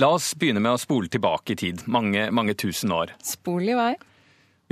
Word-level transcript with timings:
La 0.00 0.08
oss 0.16 0.30
begynne 0.32 0.62
med 0.64 0.72
å 0.72 0.80
spole 0.80 1.10
tilbake 1.12 1.52
i 1.52 1.56
tid, 1.60 1.82
mange, 1.84 2.30
mange 2.32 2.54
tusen 2.56 2.92
år. 2.96 3.10
Spol 3.20 3.66
i 3.68 3.74
vei. 3.76 3.90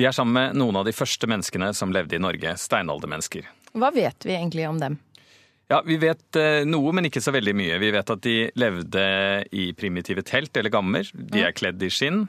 Vi 0.00 0.06
er 0.08 0.14
sammen 0.16 0.32
med 0.32 0.56
noen 0.56 0.78
av 0.80 0.86
de 0.88 0.94
første 0.96 1.28
menneskene 1.28 1.68
som 1.76 1.92
levde 1.92 2.16
i 2.16 2.20
Norge, 2.22 2.54
steinaldermennesker. 2.56 3.44
Hva 3.76 3.90
vet 3.92 4.24
vi 4.24 4.32
egentlig 4.38 4.64
om 4.70 4.78
dem? 4.80 4.96
Ja, 5.68 5.82
Vi 5.84 5.98
vet 6.00 6.38
eh, 6.40 6.62
noe, 6.64 6.94
men 6.96 7.10
ikke 7.10 7.20
så 7.20 7.34
veldig 7.34 7.52
mye. 7.60 7.76
Vi 7.82 7.90
vet 7.92 8.14
at 8.14 8.24
de 8.24 8.36
levde 8.56 9.04
i 9.52 9.66
primitive 9.76 10.24
telt 10.24 10.56
eller 10.56 10.72
gammer. 10.72 11.10
De 11.12 11.44
er 11.44 11.52
kledd 11.52 11.84
i 11.84 11.90
skinn. 11.92 12.22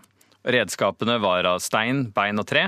Redskapene 0.44 1.16
var 1.24 1.48
av 1.48 1.64
stein, 1.64 2.10
bein 2.12 2.44
og 2.44 2.50
tre. 2.52 2.66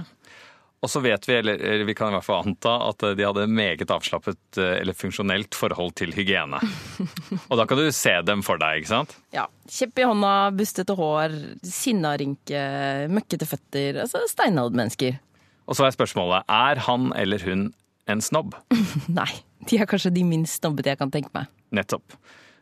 Og 0.82 0.90
så 0.90 1.02
vet 1.04 1.28
vi, 1.30 1.36
eller, 1.38 1.84
vi 1.86 1.94
kan 1.94 2.10
i 2.10 2.16
hvert 2.16 2.26
fall 2.26 2.42
anta, 2.42 2.74
at 2.88 3.04
de 3.18 3.26
hadde 3.26 3.46
meget 3.54 3.92
avslappet 3.94 4.58
eh, 4.58 4.80
eller 4.80 4.98
funksjonelt 4.98 5.54
forhold 5.58 5.94
til 6.02 6.14
hygiene. 6.16 6.58
Og 7.52 7.60
da 7.60 7.68
kan 7.70 7.78
du 7.78 7.86
se 7.94 8.16
dem 8.26 8.42
for 8.46 8.62
deg, 8.62 8.82
ikke 8.82 8.94
sant? 8.96 9.14
Ja, 9.36 9.46
Kjepp 9.70 10.02
i 10.02 10.08
hånda, 10.10 10.34
bustete 10.58 10.96
hår, 10.98 11.38
sinnarynke, 11.64 12.64
møkkete 13.14 13.48
føtter. 13.48 14.02
Altså 14.08 14.24
steinaldermennesker. 14.32 15.22
Og 15.70 15.78
så 15.78 15.86
er 15.86 15.94
spørsmålet 15.96 16.50
er 16.50 16.82
han 16.88 17.12
eller 17.16 17.46
hun 17.46 17.70
en 18.10 18.26
snobb? 18.26 18.58
Nei, 19.22 19.30
de 19.70 19.78
er 19.78 19.90
kanskje 19.90 20.12
de 20.18 20.26
minst 20.28 20.60
snobbete 20.60 20.96
jeg 20.96 21.00
kan 21.00 21.14
tenke 21.14 21.32
meg. 21.38 21.52
Nettopp. 21.72 22.18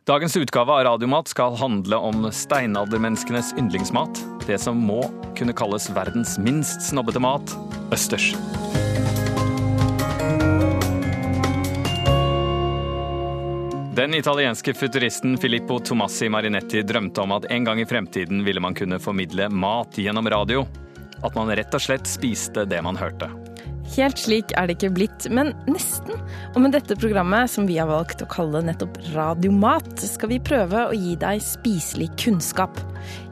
Dagens 0.10 0.36
utgave 0.40 0.76
av 0.76 0.84
Radiomat 0.88 1.32
skal 1.32 1.56
handle 1.60 2.04
om 2.04 2.28
steinaldermenneskenes 2.34 3.56
yndlingsmat. 3.62 4.24
Det 4.50 4.58
som 4.58 4.80
må 4.82 5.04
kunne 5.38 5.54
kalles 5.54 5.86
verdens 5.94 6.40
minst 6.42 6.82
snobbete 6.82 7.22
mat 7.22 7.52
østers. 7.94 8.32
Den 13.94 14.16
italienske 14.18 14.74
futuristen 14.74 15.38
Filippo 15.38 15.78
Tomassi 15.80 16.32
Marinetti 16.34 16.82
drømte 16.82 17.22
om 17.22 17.36
at 17.38 17.46
en 17.54 17.68
gang 17.68 17.84
i 17.84 17.86
fremtiden 17.86 18.42
ville 18.48 18.64
man 18.64 18.74
kunne 18.74 18.98
formidle 18.98 19.52
mat 19.54 20.02
gjennom 20.02 20.30
radio. 20.34 20.66
At 21.22 21.38
man 21.38 21.54
rett 21.54 21.78
og 21.78 21.86
slett 21.86 22.10
spiste 22.10 22.66
det 22.66 22.82
man 22.82 22.98
hørte. 22.98 23.30
Helt 23.90 24.20
slik 24.22 24.52
er 24.54 24.68
det 24.70 24.76
ikke 24.78 24.92
blitt, 24.94 25.26
men 25.34 25.52
nesten. 25.70 26.20
Og 26.54 26.62
med 26.62 26.76
dette 26.76 26.98
programmet, 27.00 27.50
som 27.50 27.66
vi 27.66 27.80
har 27.80 27.90
valgt 27.90 28.22
å 28.22 28.28
kalle 28.30 28.62
nettopp 28.66 29.00
Radiomat, 29.16 29.90
skal 30.04 30.30
vi 30.34 30.42
prøve 30.46 30.84
å 30.92 30.94
gi 30.94 31.16
deg 31.20 31.42
spiselig 31.42 32.12
kunnskap. 32.22 32.78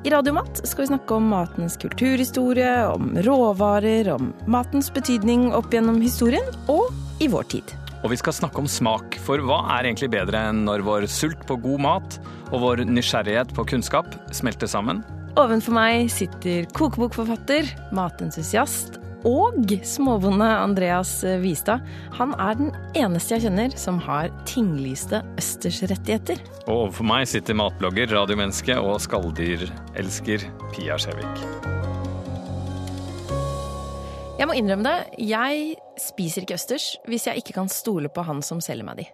I 0.07 0.13
Radiomat 0.15 0.63
skal 0.65 0.85
vi 0.85 0.89
snakke 0.89 1.19
om 1.19 1.29
matens 1.29 1.77
kulturhistorie, 1.81 2.73
om 2.89 3.13
råvarer, 3.27 4.09
om 4.15 4.31
matens 4.49 4.89
betydning 4.93 5.51
opp 5.53 5.69
gjennom 5.73 6.01
historien 6.01 6.49
og 6.73 6.89
i 7.21 7.29
vår 7.29 7.51
tid. 7.53 7.77
Og 8.01 8.13
vi 8.13 8.17
skal 8.17 8.33
snakke 8.33 8.61
om 8.61 8.69
smak, 8.69 9.17
for 9.25 9.41
hva 9.45 9.63
er 9.77 9.89
egentlig 9.89 10.09
bedre 10.13 10.41
enn 10.49 10.65
når 10.65 10.85
vår 10.85 11.09
sult 11.11 11.41
på 11.49 11.57
god 11.61 11.85
mat 11.85 12.21
og 12.49 12.61
vår 12.63 12.85
nysgjerrighet 12.89 13.53
på 13.53 13.65
kunnskap 13.75 14.09
smelter 14.33 14.69
sammen? 14.69 15.05
Ovenfor 15.37 15.75
meg 15.77 16.07
sitter 16.09 16.65
kokebokforfatter, 16.73 17.67
matentusiast 17.93 18.97
og 19.27 19.73
småbonde 19.83 20.47
Andreas 20.47 21.19
Vistad. 21.43 21.83
Han 22.15 22.33
er 22.39 22.55
den 22.55 22.71
eneste 22.95 23.35
jeg 23.35 23.47
kjenner 23.47 23.73
som 23.79 23.99
har 24.05 24.31
tinglyste 24.47 25.19
østersrettigheter. 25.39 26.39
Og 26.67 26.87
overfor 26.87 27.07
meg 27.09 27.27
sitter 27.27 27.57
matblogger, 27.57 28.07
radiomenneske 28.15 28.77
og 28.79 29.01
skalldyrelsker 29.03 30.47
Pia 30.71 30.99
Skjevik. 31.01 31.43
Jeg 34.37 34.45
må 34.45 34.53
innrømme 34.53 34.85
det, 34.85 35.23
jeg 35.27 35.75
spiser 35.99 36.45
ikke 36.45 36.59
østers 36.59 36.91
hvis 37.09 37.25
jeg 37.27 37.41
ikke 37.41 37.57
kan 37.57 37.71
stole 37.73 38.11
på 38.13 38.23
han 38.27 38.43
som 38.45 38.61
selger 38.63 38.85
meg 38.85 39.01
de. 39.01 39.07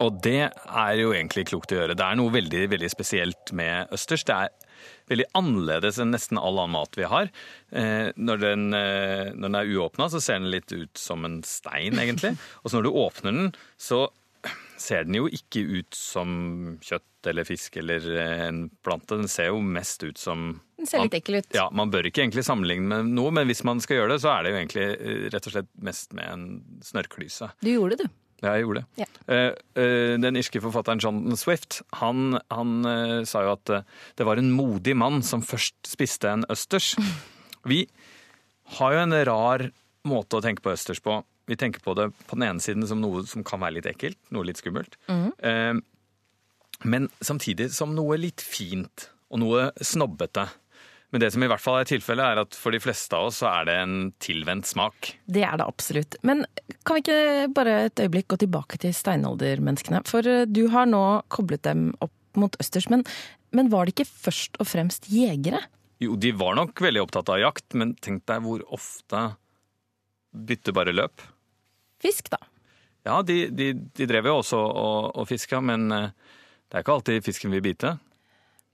Og 0.00 0.16
det 0.24 0.48
er 0.48 0.92
jo 0.96 1.12
egentlig 1.12 1.44
klokt 1.50 1.74
å 1.74 1.76
gjøre. 1.76 1.94
Det 1.98 2.06
er 2.06 2.16
noe 2.16 2.32
veldig, 2.32 2.62
veldig 2.72 2.88
spesielt 2.88 3.52
med 3.52 3.92
østers. 3.92 4.24
Det 4.24 4.36
er 4.46 4.69
veldig 5.10 5.26
annerledes 5.38 5.98
enn 6.02 6.14
nesten 6.14 6.40
all 6.40 6.58
annen 6.60 6.76
mat 6.76 6.96
vi 6.98 7.08
har. 7.10 7.30
Eh, 7.72 8.10
når, 8.16 8.40
den, 8.44 8.70
eh, 8.76 9.32
når 9.34 9.46
den 9.48 9.58
er 9.60 9.74
uåpna, 9.74 10.08
så 10.12 10.22
ser 10.22 10.40
den 10.40 10.50
litt 10.52 10.72
ut 10.72 10.98
som 10.98 11.26
en 11.28 11.40
stein, 11.46 11.98
egentlig. 12.00 12.36
Og 12.62 12.70
så 12.70 12.78
når 12.78 12.88
du 12.88 12.98
åpner 13.02 13.36
den, 13.36 13.52
så 13.80 14.06
ser 14.80 15.04
den 15.04 15.18
jo 15.18 15.26
ikke 15.28 15.60
ut 15.60 15.96
som 15.96 16.78
kjøtt 16.80 17.28
eller 17.28 17.44
fisk 17.44 17.76
eller 17.82 18.06
eh, 18.14 18.46
en 18.48 18.64
plante. 18.84 19.18
Den 19.20 19.28
ser 19.28 19.50
jo 19.50 19.60
mest 19.60 20.02
ut 20.06 20.18
som 20.18 20.54
Den 20.80 20.88
ser 20.88 21.04
litt 21.04 21.18
ekkel 21.20 21.42
ut. 21.42 21.52
Ja, 21.56 21.68
Man 21.74 21.92
bør 21.92 22.08
ikke 22.08 22.24
egentlig 22.24 22.46
sammenligne 22.48 22.88
med 22.88 23.12
noe, 23.18 23.34
men 23.36 23.50
hvis 23.50 23.64
man 23.68 23.82
skal 23.84 24.00
gjøre 24.00 24.14
det, 24.14 24.22
så 24.24 24.32
er 24.32 24.46
det 24.46 24.54
jo 24.54 24.62
egentlig 24.62 24.88
rett 25.34 25.50
og 25.50 25.56
slett 25.56 25.70
mest 25.90 26.16
med 26.16 26.32
en 26.32 26.48
snørrklyse. 26.86 27.52
Du 27.60 27.72
gjorde 27.74 28.00
det, 28.00 28.08
du. 28.08 28.19
Ja, 28.40 28.54
jeg 28.56 28.64
gjorde 28.64 28.82
det. 28.82 29.02
Ja. 29.02 29.06
Eh, 29.28 29.50
eh, 29.82 30.14
den 30.20 30.38
irske 30.40 30.62
forfatteren 30.64 31.00
Jonathan 31.02 31.36
Swift 31.36 31.80
han, 32.00 32.38
han 32.48 32.70
eh, 32.88 33.16
sa 33.28 33.44
jo 33.44 33.52
at 33.52 33.72
det 34.16 34.26
var 34.26 34.40
en 34.40 34.52
modig 34.56 34.94
mann 34.96 35.20
som 35.26 35.44
først 35.44 35.76
spiste 35.88 36.30
en 36.30 36.46
østers. 36.52 36.94
Vi 37.70 37.84
har 38.78 38.96
jo 38.96 39.02
en 39.04 39.16
rar 39.28 39.66
måte 40.08 40.38
å 40.38 40.44
tenke 40.44 40.64
på 40.64 40.72
østers 40.72 41.02
på. 41.04 41.18
Vi 41.50 41.58
tenker 41.60 41.82
på 41.84 41.92
det 41.98 42.08
på 42.30 42.38
den 42.38 42.46
ene 42.46 42.64
siden 42.64 42.86
som 42.88 43.02
noe 43.02 43.26
som 43.28 43.44
kan 43.44 43.60
være 43.60 43.80
litt 43.80 43.90
ekkelt, 43.90 44.18
noe 44.32 44.46
litt 44.48 44.60
skummelt. 44.60 44.94
Mm. 45.10 45.82
men 46.86 47.08
samtidig 47.20 47.66
som 47.74 47.90
noe 47.92 48.16
litt 48.16 48.40
fint 48.40 49.08
og 49.28 49.42
noe 49.42 49.64
snobbete. 49.82 50.46
Men 51.10 51.22
det 51.24 51.32
som 51.34 51.42
i 51.42 51.48
hvert 51.50 51.62
fall 51.62 51.80
er 51.80 51.88
tilfellet, 51.90 52.22
er 52.22 52.40
at 52.44 52.56
for 52.58 52.74
de 52.74 52.78
fleste 52.82 53.18
av 53.18 53.30
oss 53.30 53.40
så 53.42 53.48
er 53.50 53.66
det 53.66 53.74
en 53.82 53.96
tilvendt 54.22 54.68
smak. 54.70 55.14
Det 55.26 55.42
er 55.42 55.58
det 55.58 55.66
absolutt. 55.66 56.14
Men 56.26 56.44
kan 56.86 56.98
vi 56.98 57.02
ikke 57.02 57.48
bare 57.56 57.74
et 57.88 58.02
øyeblikk 58.04 58.30
gå 58.30 58.38
tilbake 58.44 58.78
til 58.82 58.94
steinaldermenneskene? 58.94 60.04
For 60.10 60.26
eh, 60.26 60.46
du 60.46 60.68
har 60.70 60.86
nå 60.90 61.02
koblet 61.32 61.66
dem 61.66 61.90
opp 62.04 62.14
mot 62.38 62.54
østers, 62.62 62.86
men, 62.92 63.02
men 63.50 63.72
var 63.72 63.86
de 63.88 63.94
ikke 63.96 64.06
først 64.06 64.60
og 64.62 64.70
fremst 64.70 65.10
jegere? 65.10 65.64
Jo, 66.00 66.14
de 66.16 66.30
var 66.32 66.54
nok 66.56 66.78
veldig 66.80 67.02
opptatt 67.02 67.34
av 67.34 67.42
jakt, 67.42 67.66
men 67.76 67.96
tenk 67.98 68.22
deg 68.30 68.46
hvor 68.46 68.62
ofte 68.72 69.26
bytte 70.30 70.72
bare 70.72 70.94
løp. 70.94 71.26
Fisk, 72.00 72.30
da. 72.32 72.38
Ja, 73.04 73.18
de, 73.26 73.48
de, 73.50 73.72
de 73.74 74.06
drev 74.06 74.30
jo 74.30 74.38
også 74.44 74.60
og, 74.60 75.10
og 75.18 75.26
fiska, 75.28 75.58
men 75.64 75.90
eh, 75.96 76.12
det 76.70 76.78
er 76.78 76.84
ikke 76.84 77.00
alltid 77.00 77.26
fisken 77.26 77.50
vil 77.50 77.66
bite. 77.66 77.96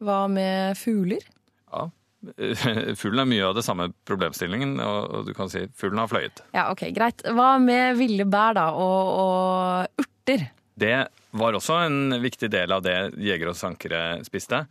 Hva 0.05 0.27
med 0.29 0.77
fugler? 0.77 1.25
Ja, 1.73 1.89
Fuglen 3.01 3.23
er 3.25 3.31
mye 3.31 3.47
av 3.49 3.57
det 3.59 3.65
samme 3.67 3.91
problemstillingen, 4.09 4.77
og 4.83 5.27
du 5.29 5.33
kan 5.37 5.51
si 5.53 5.67
fuglen 5.79 6.03
har 6.03 6.11
fløyet. 6.11 6.43
Ja, 6.57 6.69
ok, 6.73 6.89
greit. 6.97 7.25
Hva 7.37 7.57
med 7.63 7.97
ville 8.01 8.27
bær, 8.29 8.57
da? 8.59 8.69
Og, 8.77 9.13
og 9.23 10.05
urter? 10.05 10.49
Det 10.77 10.97
var 11.37 11.57
også 11.57 11.79
en 11.87 12.17
viktig 12.21 12.51
del 12.53 12.73
av 12.73 12.83
det 12.85 12.97
jegere 13.23 13.53
og 13.55 13.59
sankere 13.59 14.01
spiste. 14.27 14.65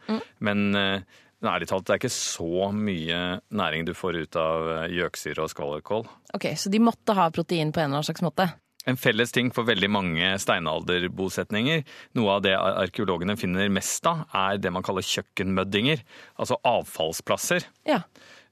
Men 0.46 0.68
eh, 0.78 1.16
ærlig 1.46 1.70
talt, 1.70 1.86
det 1.88 1.96
er 1.96 2.02
ikke 2.04 2.14
så 2.14 2.70
mye 2.74 3.22
næring 3.54 3.88
du 3.88 3.94
får 3.98 4.20
ut 4.26 4.38
av 4.40 4.70
eh, 4.76 4.86
gjøksyre 5.00 5.46
og 5.46 5.52
skvallerkål. 5.54 6.06
Ok, 6.38 6.52
Så 6.58 6.70
de 6.74 6.82
måtte 6.84 7.16
ha 7.18 7.30
protein 7.34 7.74
på 7.74 7.82
en 7.82 7.90
eller 7.90 8.02
annen 8.02 8.10
slags 8.10 8.26
måte? 8.26 8.50
En 8.86 9.00
felles 9.02 9.32
ting 9.34 9.50
for 9.54 9.66
veldig 9.66 9.90
mange 9.90 10.28
steinalderbosetninger, 10.42 11.82
noe 12.18 12.36
av 12.36 12.44
det 12.46 12.54
arkeologene 12.56 13.38
finner 13.40 13.72
mest 13.74 14.06
av, 14.10 14.28
er 14.30 14.60
det 14.62 14.72
man 14.74 14.86
kaller 14.86 15.06
kjøkkenmøddinger. 15.06 16.04
Altså 16.38 16.60
avfallsplasser. 16.70 17.66
Ja. 17.90 18.04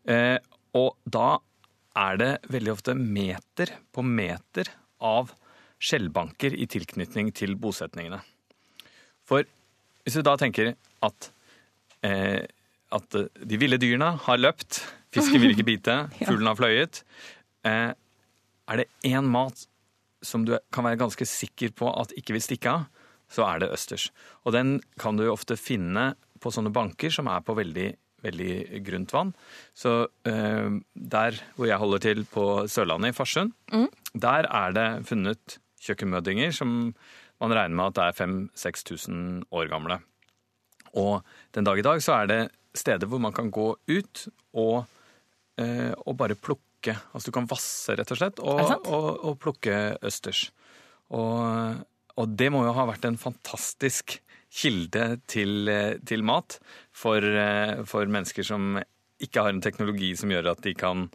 Eh, 0.10 0.40
og 0.74 0.96
da 1.06 1.38
er 2.02 2.18
det 2.18 2.32
veldig 2.50 2.74
ofte 2.74 2.96
meter 2.98 3.76
på 3.94 4.02
meter 4.06 4.72
av 5.04 5.36
skjellbanker 5.84 6.56
i 6.56 6.66
tilknytning 6.72 7.30
til 7.36 7.54
bosetningene. 7.60 8.22
For 9.28 9.46
hvis 10.04 10.18
du 10.18 10.24
da 10.26 10.36
tenker 10.40 10.74
at, 11.06 11.30
eh, 12.04 12.42
at 12.94 13.20
de 13.20 13.60
ville 13.60 13.80
dyrene 13.80 14.14
har 14.26 14.40
løpt, 14.42 14.82
fisken 15.14 15.44
vil 15.44 15.54
ikke 15.54 15.68
bite, 15.68 15.98
fuglen 16.28 16.50
har 16.50 16.58
fløyet, 16.60 17.04
eh, 17.68 17.92
er 17.94 18.82
det 18.82 18.90
én 19.06 19.30
mat 19.30 19.68
som 20.26 20.46
du 20.48 20.56
kan 20.74 20.88
være 20.88 21.02
ganske 21.04 21.28
sikker 21.28 21.74
på 21.78 21.90
at 21.92 22.14
ikke 22.18 22.38
vil 22.38 22.46
stikke 22.46 22.72
av, 22.72 22.86
så 23.34 23.46
er 23.48 23.64
det 23.64 23.74
østers. 23.74 24.10
Og 24.46 24.54
den 24.56 24.78
kan 25.02 25.18
du 25.18 25.26
ofte 25.32 25.58
finne 25.60 26.14
på 26.44 26.52
sånne 26.54 26.74
banker 26.76 27.14
som 27.14 27.30
er 27.32 27.44
på 27.46 27.56
veldig, 27.58 27.90
veldig 28.26 28.56
grunt 28.86 29.14
vann. 29.16 29.34
Så 29.76 29.96
eh, 30.30 30.80
der 30.94 31.42
hvor 31.58 31.70
jeg 31.70 31.82
holder 31.82 32.04
til 32.04 32.24
på 32.30 32.48
Sørlandet, 32.70 33.14
i 33.14 33.18
Farsund, 33.18 33.54
der 34.14 34.48
er 34.50 34.76
det 34.76 34.88
funnet 35.10 35.60
kjøkkenmøddinger 35.84 36.54
som 36.56 36.94
man 37.42 37.56
regner 37.56 37.76
med 37.76 37.92
at 37.92 37.98
det 37.98 38.04
er 38.08 38.20
5000-6000 38.56 39.48
år 39.52 39.72
gamle. 39.72 40.00
Og 41.00 41.24
den 41.56 41.66
dag 41.68 41.80
i 41.80 41.86
dag 41.86 42.04
så 42.06 42.22
er 42.22 42.30
det 42.30 42.42
steder 42.78 43.10
hvor 43.10 43.22
man 43.22 43.34
kan 43.34 43.50
gå 43.54 43.74
ut 43.76 44.28
og, 44.54 44.86
eh, 45.58 45.92
og 46.06 46.18
bare 46.18 46.38
plukke. 46.38 46.68
Altså 46.92 47.32
du 47.32 47.36
kan 47.36 47.48
vasse, 47.48 47.96
rett 47.96 48.12
og 48.12 48.20
slett, 48.20 48.42
og, 48.44 48.60
og, 48.84 49.08
og 49.24 49.40
plukke 49.42 49.78
østers. 50.04 50.50
Og, 51.14 51.80
og 52.20 52.36
det 52.36 52.50
må 52.54 52.66
jo 52.68 52.76
ha 52.76 52.86
vært 52.90 53.08
en 53.08 53.20
fantastisk 53.22 54.18
kilde 54.54 55.06
til, 55.30 55.70
eh, 55.70 55.98
til 56.06 56.24
mat 56.26 56.60
for, 56.94 57.18
eh, 57.18 57.82
for 57.90 58.06
mennesker 58.06 58.46
som 58.46 58.78
ikke 59.24 59.42
har 59.42 59.54
en 59.54 59.64
teknologi 59.64 60.14
som 60.20 60.30
gjør 60.30 60.52
at 60.52 60.62
de 60.62 60.76
kan, 60.78 61.10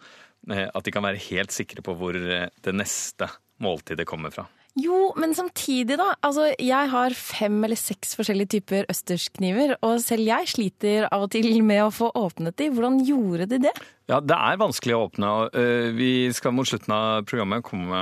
eh, 0.51 0.67
at 0.67 0.85
de 0.85 0.95
kan 0.95 1.07
være 1.07 1.23
helt 1.31 1.55
sikre 1.55 1.85
på 1.85 1.95
hvor 1.99 2.19
det 2.19 2.75
neste 2.75 3.31
måltidet 3.63 4.07
kommer 4.07 4.35
fra. 4.35 4.49
Jo, 4.79 5.13
men 5.19 5.33
samtidig, 5.35 5.97
da. 5.99 6.13
Altså, 6.25 6.51
jeg 6.61 6.91
har 6.93 7.15
fem 7.17 7.57
eller 7.67 7.79
seks 7.79 8.13
forskjellige 8.19 8.53
typer 8.59 8.87
østerskniver, 8.93 9.75
og 9.83 9.99
selv 10.05 10.29
jeg 10.29 10.51
sliter 10.53 11.09
av 11.09 11.25
og 11.27 11.33
til 11.35 11.63
med 11.67 11.87
å 11.87 11.95
få 11.95 12.11
åpnet 12.19 12.59
de. 12.61 12.69
Hvordan 12.75 13.01
gjorde 13.07 13.49
de 13.51 13.63
det? 13.67 13.73
Ja, 14.09 14.21
Det 14.21 14.37
er 14.37 14.61
vanskelig 14.61 14.95
å 14.95 15.03
åpne. 15.09 15.31
uh, 15.53 15.89
Vi 15.97 16.31
skal 16.33 16.55
mot 16.55 16.69
slutten 16.69 16.95
av 16.95 17.27
programmet 17.29 17.65
komme 17.67 17.99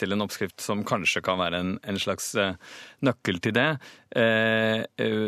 til 0.00 0.14
en 0.14 0.24
oppskrift 0.24 0.60
som 0.64 0.82
kanskje 0.86 1.22
kan 1.22 1.38
være 1.38 1.60
en, 1.60 1.76
en 1.82 2.00
slags 2.00 2.32
uh, 2.38 2.56
nøkkel 3.04 3.42
til 3.44 3.54
det. 3.58 3.68
Uh, 4.16 4.82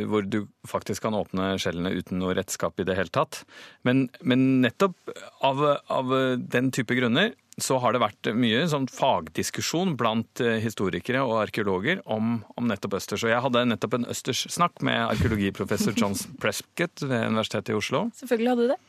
hvor 0.09 0.25
du 0.25 0.47
faktisk 0.67 1.05
kan 1.05 1.15
åpne 1.19 1.53
skjellene 1.61 1.93
uten 1.93 2.23
noe 2.23 2.35
redskap 2.39 2.81
i 2.81 2.89
det 2.89 2.97
hele 2.97 3.13
tatt. 3.13 3.45
Men, 3.85 4.09
men 4.23 4.63
nettopp 4.65 4.97
av, 5.45 5.63
av 5.93 6.17
den 6.41 6.73
type 6.75 6.97
grunner 6.97 7.35
så 7.65 7.79
har 7.83 7.95
det 7.95 8.03
vært 8.03 8.31
mye 8.37 8.63
sånn 8.71 8.89
fagdiskusjon 8.91 9.97
blant 10.01 10.43
historikere 10.63 11.23
og 11.27 11.39
arkeologer 11.45 12.03
om, 12.11 12.41
om 12.57 12.69
nettopp 12.71 12.99
østers. 13.01 13.25
Og 13.27 13.33
jeg 13.33 13.43
hadde 13.45 13.67
nettopp 13.71 13.99
en 13.99 14.09
østerssnakk 14.11 14.85
med 14.87 15.03
arkeologiprofessor 15.09 15.97
John 15.99 16.17
Prescott 16.43 17.05
ved 17.05 17.29
Universitetet 17.31 17.75
i 17.75 17.79
Oslo. 17.79 18.07
Selvfølgelig 18.19 18.55
hadde 18.55 18.67
du 18.67 18.73
det. 18.75 18.81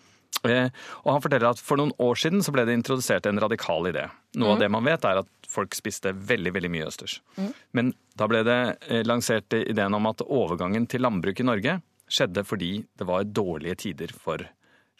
Og 1.04 1.12
han 1.12 1.22
forteller 1.22 1.52
at 1.52 1.62
For 1.62 1.80
noen 1.80 1.94
år 2.02 2.18
siden 2.18 2.42
så 2.44 2.54
ble 2.56 2.66
det 2.68 2.78
introdusert 2.78 3.28
en 3.30 3.42
radikal 3.42 3.88
idé. 3.90 4.08
Noe 4.38 4.48
mm. 4.48 4.54
av 4.56 4.64
det 4.64 4.72
man 4.74 4.88
vet, 4.88 5.06
er 5.06 5.22
at 5.22 5.52
folk 5.52 5.76
spiste 5.76 6.14
veldig 6.16 6.54
veldig 6.56 6.72
mye 6.72 6.88
østers. 6.88 7.20
Mm. 7.36 7.52
Men 7.78 7.94
da 8.18 8.28
ble 8.32 8.44
det 8.48 8.62
lansert 9.08 9.54
ideen 9.60 9.98
om 9.98 10.08
at 10.10 10.24
overgangen 10.26 10.88
til 10.90 11.04
landbruk 11.04 11.44
i 11.44 11.48
Norge 11.48 11.78
skjedde 12.12 12.44
fordi 12.48 12.74
det 13.00 13.08
var 13.08 13.28
dårlige 13.28 13.78
tider 13.86 14.14
for 14.16 14.44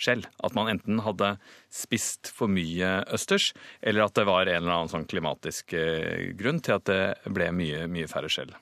skjell. 0.02 0.26
At 0.44 0.56
man 0.58 0.72
enten 0.72 1.02
hadde 1.06 1.36
spist 1.74 2.32
for 2.34 2.52
mye 2.52 3.02
østers, 3.14 3.52
eller 3.82 4.08
at 4.08 4.18
det 4.18 4.28
var 4.30 4.48
en 4.48 4.64
eller 4.64 4.76
annen 4.80 4.92
sånn 4.92 5.08
klimatisk 5.10 5.76
eh, 5.78 6.32
grunn 6.38 6.62
til 6.64 6.80
at 6.80 6.90
det 6.90 7.34
ble 7.34 7.52
mye, 7.56 7.86
mye 7.92 8.10
færre 8.12 8.32
skjell. 8.32 8.54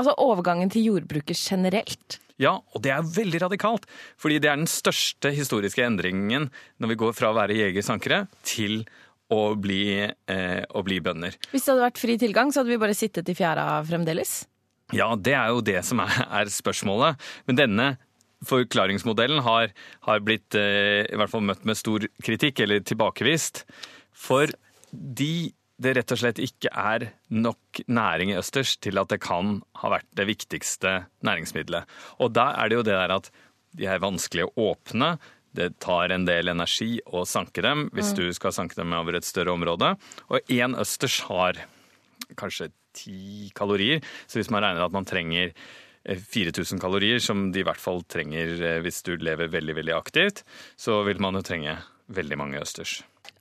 Altså 0.00 0.16
overgangen 0.22 0.70
til 0.72 0.86
jordbruket 0.88 1.36
generelt? 1.36 2.20
Ja, 2.40 2.54
og 2.56 2.80
det 2.84 2.92
er 2.94 3.04
veldig 3.04 3.42
radikalt. 3.42 3.84
Fordi 4.20 4.38
det 4.40 4.48
er 4.48 4.56
den 4.56 4.70
største 4.70 5.32
historiske 5.36 5.84
endringen 5.84 6.48
når 6.80 6.94
vi 6.94 7.00
går 7.02 7.16
fra 7.16 7.32
å 7.32 7.36
være 7.36 7.58
jegersankere 7.58 8.24
til 8.48 8.82
å 9.30 9.54
bli, 9.60 10.00
eh, 10.02 10.62
å 10.74 10.82
bli 10.82 11.00
bønder. 11.04 11.36
Hvis 11.52 11.66
det 11.66 11.74
hadde 11.74 11.84
vært 11.84 12.00
fri 12.02 12.16
tilgang, 12.18 12.50
så 12.50 12.62
hadde 12.62 12.72
vi 12.72 12.80
bare 12.82 12.96
sittet 12.96 13.28
i 13.28 13.36
fjæra 13.36 13.66
fremdeles? 13.86 14.40
Ja, 14.96 15.12
det 15.14 15.36
er 15.38 15.52
jo 15.54 15.60
det 15.62 15.84
som 15.86 16.00
er, 16.02 16.16
er 16.40 16.50
spørsmålet. 16.50 17.20
Men 17.46 17.60
denne 17.60 17.90
forklaringsmodellen 18.46 19.42
har, 19.44 19.72
har 20.06 20.20
blitt 20.24 20.56
eh, 20.56 21.04
i 21.04 21.18
hvert 21.18 21.32
fall 21.32 21.44
møtt 21.44 21.64
med 21.68 21.78
stor 21.78 22.06
kritikk, 22.24 22.62
eller 22.64 22.84
tilbakevist. 22.86 23.64
Fordi 24.16 25.50
det 25.80 25.94
rett 25.96 26.12
og 26.12 26.20
slett 26.20 26.40
ikke 26.44 26.72
er 26.76 27.06
nok 27.32 27.82
næring 27.88 28.34
i 28.34 28.38
østers 28.40 28.74
til 28.84 29.00
at 29.00 29.12
det 29.12 29.20
kan 29.24 29.58
ha 29.80 29.92
vært 29.94 30.08
det 30.16 30.26
viktigste 30.28 30.96
næringsmiddelet. 31.24 31.88
Og 32.20 32.34
da 32.36 32.50
er 32.60 32.68
det 32.68 32.80
jo 32.80 32.86
det 32.86 32.96
der 32.98 33.14
at 33.16 33.30
de 33.78 33.86
er 33.88 34.02
vanskelig 34.02 34.48
å 34.48 34.66
åpne. 34.72 35.14
Det 35.56 35.72
tar 35.82 36.12
en 36.12 36.26
del 36.28 36.52
energi 36.52 36.98
å 37.06 37.24
sanke 37.28 37.64
dem 37.64 37.88
hvis 37.96 38.12
mm. 38.12 38.18
du 38.18 38.26
skal 38.36 38.54
sanke 38.54 38.76
dem 38.78 38.92
over 38.96 39.16
et 39.16 39.26
større 39.26 39.54
område. 39.56 39.94
Og 40.28 40.52
én 40.52 40.76
østers 40.78 41.22
har 41.30 41.62
kanskje 42.38 42.70
ti 42.94 43.50
kalorier, 43.56 44.04
så 44.26 44.40
hvis 44.40 44.50
man 44.52 44.64
regner 44.64 44.84
at 44.84 44.94
man 44.94 45.06
trenger 45.08 45.54
4000 46.08 46.76
eh, 46.76 46.80
kalorier, 46.80 47.20
som 47.22 47.50
de 47.52 47.62
i 47.62 47.66
hvert 47.66 47.80
fall 47.80 48.02
trenger 48.08 48.56
eh, 48.56 48.80
hvis 48.84 49.02
du 49.06 49.16
lever 49.20 49.50
veldig, 49.52 49.76
veldig 49.80 49.96
aktivt, 49.96 50.44
så 50.80 51.02
vil 51.06 51.20
man 51.22 51.36
jo 51.38 51.44
trenge 51.46 51.76
veldig 52.10 52.38
mange 52.40 52.60
østers. 52.60 53.00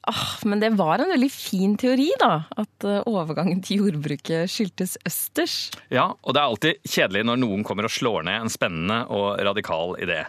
Oh, 0.10 0.32
men 0.48 0.62
det 0.62 0.72
var 0.80 1.02
en 1.02 1.12
veldig 1.12 1.30
fin 1.32 1.76
teori, 1.80 2.10
da. 2.22 2.46
At 2.60 2.88
eh, 2.88 3.02
overgangen 3.10 3.64
til 3.66 3.86
jordbruket 3.86 4.52
skyldtes 4.52 4.98
østers. 5.08 5.58
Ja, 5.94 6.10
og 6.22 6.36
det 6.36 6.42
er 6.42 6.48
alltid 6.52 6.84
kjedelig 6.88 7.26
når 7.28 7.42
noen 7.44 7.66
kommer 7.68 7.88
og 7.88 7.96
slår 7.96 8.28
ned 8.28 8.46
en 8.46 8.54
spennende 8.54 9.04
og 9.14 9.40
radikal 9.46 9.96
idé. 10.04 10.24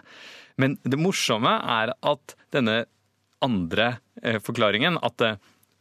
Men 0.61 0.77
det 0.83 0.99
morsomme 0.99 1.55
er 1.79 1.95
at 1.95 2.35
denne 2.53 2.83
andre 3.41 3.95
forklaringen, 4.45 4.99
at 5.01 5.23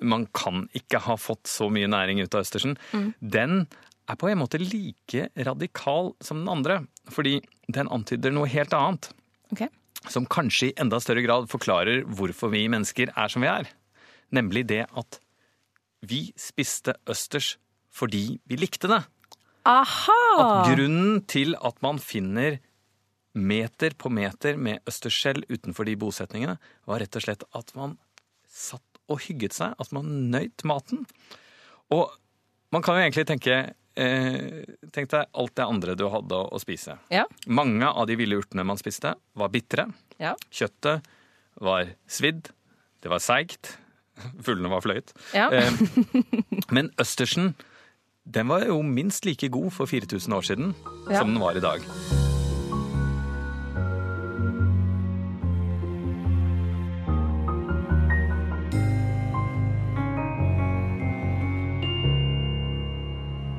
man 0.00 0.24
kan 0.32 0.64
ikke 0.76 1.02
ha 1.04 1.16
fått 1.20 1.50
så 1.50 1.68
mye 1.72 1.90
næring 1.90 2.22
ut 2.22 2.34
av 2.34 2.46
østersen, 2.46 2.78
mm. 2.94 3.08
den 3.20 3.66
er 4.10 4.18
på 4.20 4.30
en 4.30 4.40
måte 4.42 4.60
like 4.60 5.28
radikal 5.46 6.12
som 6.24 6.42
den 6.42 6.50
andre. 6.52 6.80
Fordi 7.12 7.38
den 7.70 7.90
antyder 7.92 8.34
noe 8.34 8.50
helt 8.50 8.74
annet. 8.76 9.10
Okay. 9.54 9.70
Som 10.10 10.28
kanskje 10.30 10.70
i 10.70 10.76
enda 10.80 11.00
større 11.02 11.24
grad 11.26 11.50
forklarer 11.52 12.04
hvorfor 12.08 12.52
vi 12.54 12.66
mennesker 12.72 13.12
er 13.14 13.32
som 13.32 13.44
vi 13.44 13.50
er. 13.50 13.70
Nemlig 14.34 14.66
det 14.70 14.84
at 14.88 15.20
vi 16.06 16.30
spiste 16.38 16.96
østers 17.10 17.56
fordi 17.90 18.38
vi 18.48 18.58
likte 18.60 18.88
det. 18.90 19.02
Aha! 19.68 20.20
At 20.40 20.70
grunnen 20.72 21.20
til 21.28 21.56
at 21.58 21.80
man 21.84 21.98
finner 22.00 22.60
meter 23.36 23.94
på 23.98 24.10
meter 24.10 24.56
med 24.58 24.80
østersskjell 24.88 25.44
utenfor 25.50 25.86
de 25.86 25.96
bosetningene, 26.00 26.56
var 26.88 27.02
rett 27.02 27.18
og 27.18 27.26
slett 27.26 27.44
at 27.54 27.74
man 27.78 27.98
satt 28.50 28.82
og 29.10 29.20
hygget 29.26 29.54
seg, 29.54 29.74
at 29.78 29.92
man 29.94 30.30
nøyt 30.32 30.64
maten. 30.66 31.04
Og 31.94 32.10
man 32.74 32.82
kan 32.86 32.96
jo 32.96 33.04
egentlig 33.04 33.26
tenke 33.28 33.60
Eh, 34.00 34.62
tenk 34.94 35.10
deg 35.12 35.28
alt 35.36 35.54
det 35.58 35.66
andre 35.66 35.96
du 35.98 36.06
hadde 36.12 36.38
å, 36.40 36.60
spise. 36.62 36.96
Ja. 37.12 37.26
Mange 37.46 37.88
av 37.90 38.08
de 38.08 38.16
ville 38.20 38.38
urtene 38.40 38.64
man 38.64 38.80
spiste, 38.80 39.14
var 39.36 39.52
bitre. 39.52 39.90
Ja. 40.22 40.36
Kjøttet 40.48 41.06
var 41.60 41.92
svidd. 42.08 42.52
Det 43.04 43.12
var 43.12 43.20
seigt. 43.24 43.74
Fuglene 44.44 44.72
var 44.72 44.84
fløyt. 44.84 45.12
Ja. 45.36 45.50
eh, 45.52 45.72
men 46.74 46.92
østersen 47.00 47.54
den 48.30 48.50
var 48.52 48.66
jo 48.68 48.80
minst 48.86 49.24
like 49.26 49.48
god 49.50 49.72
for 49.74 49.90
4000 49.90 50.36
år 50.36 50.46
siden 50.46 50.74
som 51.08 51.32
den 51.32 51.40
var 51.42 51.56
i 51.56 51.64
dag. 51.64 52.29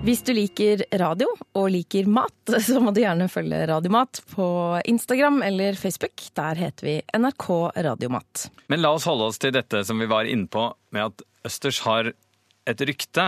Hvis 0.02 0.24
du 0.26 0.32
liker 0.34 0.82
radio 0.98 1.28
og 1.54 1.68
liker 1.70 2.08
mat, 2.10 2.34
så 2.66 2.80
må 2.82 2.90
du 2.90 3.04
gjerne 3.04 3.28
følge 3.30 3.60
Radiomat 3.70 4.24
på 4.34 4.46
Instagram 4.90 5.44
eller 5.46 5.78
Facebook. 5.78 6.24
Der 6.34 6.58
heter 6.58 6.88
vi 6.88 6.96
NRK 7.14 7.46
Radiomat. 7.86 8.48
Men 8.66 8.82
la 8.82 8.96
oss 8.98 9.06
holde 9.06 9.28
oss 9.30 9.38
til 9.42 9.54
dette 9.54 9.84
som 9.86 10.02
vi 10.02 10.10
var 10.10 10.26
inne 10.26 10.50
på, 10.50 10.72
med 10.90 11.12
at 11.12 11.22
østers 11.46 11.84
har 11.86 12.10
et 12.66 12.82
rykte, 12.90 13.28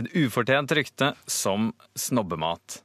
et 0.00 0.08
ufortjent 0.16 0.72
rykte, 0.78 1.12
som 1.28 1.74
snobbemat. 1.92 2.80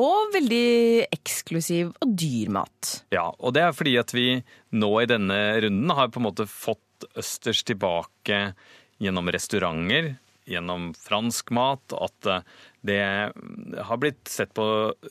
Og 0.00 0.32
veldig 0.32 1.10
eksklusiv 1.12 1.92
og 2.00 2.16
dyr 2.16 2.48
mat. 2.56 2.94
Ja, 3.12 3.26
og 3.28 3.58
det 3.58 3.66
er 3.66 3.76
fordi 3.76 3.98
at 4.00 4.16
vi 4.16 4.28
nå 4.72 4.90
i 5.02 5.08
denne 5.10 5.36
runden 5.66 5.96
har 5.98 6.08
på 6.08 6.22
en 6.22 6.28
måte 6.30 6.48
fått 6.48 7.10
østers 7.12 7.60
tilbake 7.68 8.40
gjennom 9.00 9.28
restauranter, 9.32 10.14
gjennom 10.48 10.90
fransk 10.96 11.50
mat, 11.54 11.94
at 11.94 12.28
eh, 12.30 12.44
det 12.86 13.02
har 13.86 14.00
blitt 14.00 14.30
sett 14.30 14.54
på 14.56 14.64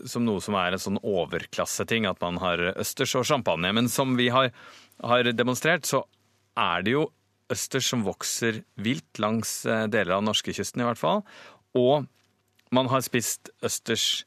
som 0.09 0.25
noe 0.25 0.41
som 0.43 0.57
er 0.57 0.74
en 0.74 0.81
sånn 0.81 1.01
overklasseting, 1.05 2.07
at 2.09 2.21
man 2.24 2.39
har 2.41 2.63
østers 2.74 3.15
og 3.19 3.27
champagne. 3.29 3.71
Men 3.75 3.89
som 3.91 4.15
vi 4.19 4.29
har, 4.33 4.51
har 5.03 5.31
demonstrert, 5.33 5.86
så 5.89 6.03
er 6.59 6.86
det 6.86 6.95
jo 6.98 7.07
østers 7.50 7.89
som 7.89 8.05
vokser 8.05 8.63
vilt 8.81 9.21
langs 9.21 9.62
eh, 9.65 9.86
deler 9.91 10.17
av 10.17 10.25
norskekysten, 10.25 10.81
i 10.83 10.89
hvert 10.89 11.01
fall. 11.01 11.24
Og 11.77 12.09
man 12.75 12.89
har 12.91 13.05
spist 13.05 13.51
østers 13.65 14.24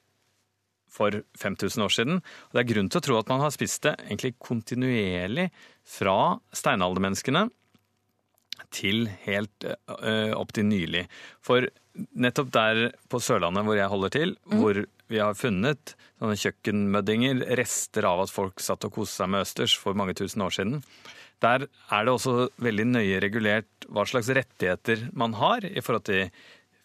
for 0.93 1.23
5000 1.41 1.85
år 1.87 1.93
siden. 1.95 2.21
Og 2.21 2.57
det 2.57 2.63
er 2.63 2.71
grunn 2.75 2.91
til 2.93 3.01
å 3.01 3.07
tro 3.07 3.19
at 3.19 3.31
man 3.33 3.43
har 3.45 3.55
spist 3.55 3.83
det 3.87 3.95
egentlig 4.05 4.35
kontinuerlig 4.43 5.49
fra 5.89 6.37
steinaldermenneskene 6.57 7.47
til 8.71 9.07
helt 9.25 9.67
uh, 9.67 10.33
opp 10.39 10.53
til 10.57 10.69
nylig. 10.69 11.07
For 11.45 11.67
nettopp 12.17 12.53
der 12.55 12.83
på 13.13 13.21
Sørlandet 13.23 13.67
hvor 13.67 13.79
jeg 13.79 13.93
holder 13.93 14.15
til, 14.15 14.37
mm. 14.47 14.61
hvor 14.61 14.85
vi 15.13 15.21
har 15.21 15.37
funnet 15.37 15.95
sånne 16.21 16.39
kjøkkenmøddinger, 16.41 17.43
rester 17.59 18.07
av 18.09 18.25
at 18.25 18.33
folk 18.33 18.63
satt 18.65 18.87
og 18.89 18.95
koste 18.97 19.21
seg 19.23 19.33
med 19.35 19.45
østers 19.45 19.77
for 19.81 19.99
mange 19.99 20.17
tusen 20.19 20.45
år 20.45 20.57
siden, 20.57 20.81
der 21.43 21.67
er 21.67 22.07
det 22.07 22.15
også 22.15 22.49
veldig 22.63 22.87
nøye 22.95 23.21
regulert 23.23 23.87
hva 23.91 24.07
slags 24.07 24.31
rettigheter 24.31 25.09
man 25.19 25.35
har 25.41 25.67
i 25.67 25.83
forhold 25.83 26.07
til 26.07 26.31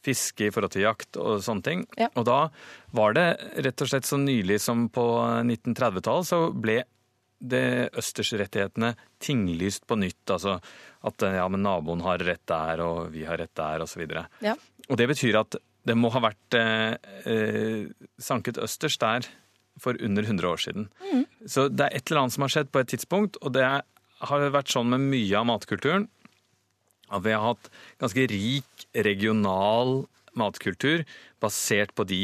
fiske, 0.08 0.48
i 0.48 0.54
forhold 0.54 0.74
til 0.74 0.86
jakt 0.88 1.20
og 1.20 1.42
sånne 1.46 1.66
ting. 1.66 1.86
Ja. 2.00 2.10
Og 2.16 2.28
da 2.28 2.40
var 2.96 3.16
det 3.18 3.28
rett 3.66 3.84
og 3.84 3.92
slett 3.92 4.08
så 4.08 4.20
nylig 4.22 4.60
som 4.64 4.88
på 4.94 5.06
1930-tallet 5.44 6.30
så 6.30 6.42
ble 6.54 6.82
det 7.38 7.90
østersrettighetene 7.98 8.94
tinglyst 9.24 9.86
på 9.88 9.98
nytt. 10.00 10.24
Altså 10.34 10.58
at 11.08 11.26
ja, 11.38 11.46
men 11.52 11.64
naboen 11.66 12.02
har 12.06 12.24
rett 12.26 12.46
der, 12.50 12.84
og 12.86 13.12
vi 13.14 13.26
har 13.28 13.40
rett 13.42 13.54
der, 13.58 13.84
osv. 13.86 14.04
Ja. 14.44 14.56
og 14.90 14.98
det 15.00 15.10
betyr 15.14 15.42
at 15.44 15.60
det 15.88 15.96
må 15.96 16.10
ha 16.12 16.20
vært 16.20 16.58
eh, 16.58 16.98
eh, 17.30 17.84
sanket 18.20 18.60
østers 18.60 18.98
der 19.00 19.28
for 19.80 19.96
under 20.04 20.26
100 20.26 20.50
år 20.50 20.60
siden. 20.60 20.90
Mm. 21.06 21.24
Så 21.48 21.68
det 21.72 21.86
er 21.86 21.96
et 21.96 22.10
eller 22.10 22.26
annet 22.26 22.36
som 22.36 22.44
har 22.44 22.52
skjedd 22.52 22.74
på 22.74 22.82
et 22.82 22.92
tidspunkt, 22.92 23.40
og 23.40 23.54
det 23.56 23.64
har 23.64 24.48
vært 24.52 24.74
sånn 24.74 24.90
med 24.92 25.06
mye 25.14 25.38
av 25.38 25.48
matkulturen 25.48 26.08
at 27.08 27.24
vi 27.24 27.32
har 27.32 27.46
hatt 27.46 27.70
ganske 28.02 28.26
rik 28.32 28.88
regional 29.08 30.02
matkultur 30.38 31.06
basert 31.44 31.94
på 31.96 32.06
de 32.10 32.22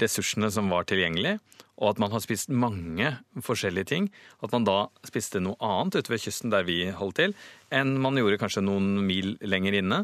ressursene 0.00 0.50
som 0.52 0.70
var 0.72 0.86
tilgjengelige, 0.88 1.40
og 1.82 1.94
at 1.94 2.02
man 2.02 2.12
har 2.12 2.22
spist 2.22 2.52
mange 2.52 3.08
forskjellige 3.42 3.88
ting. 3.90 4.06
At 4.44 4.52
man 4.54 4.66
da 4.68 4.76
spiste 5.08 5.40
noe 5.42 5.58
annet 5.64 5.98
ute 5.98 6.12
ved 6.12 6.22
kysten 6.22 6.52
der 6.52 6.66
vi 6.68 6.84
holdt 6.94 7.18
til, 7.18 7.34
enn 7.74 7.96
man 8.02 8.18
gjorde 8.20 8.38
kanskje 8.42 8.64
noen 8.64 9.00
mil 9.06 9.34
lenger 9.42 9.80
inne. 9.80 10.02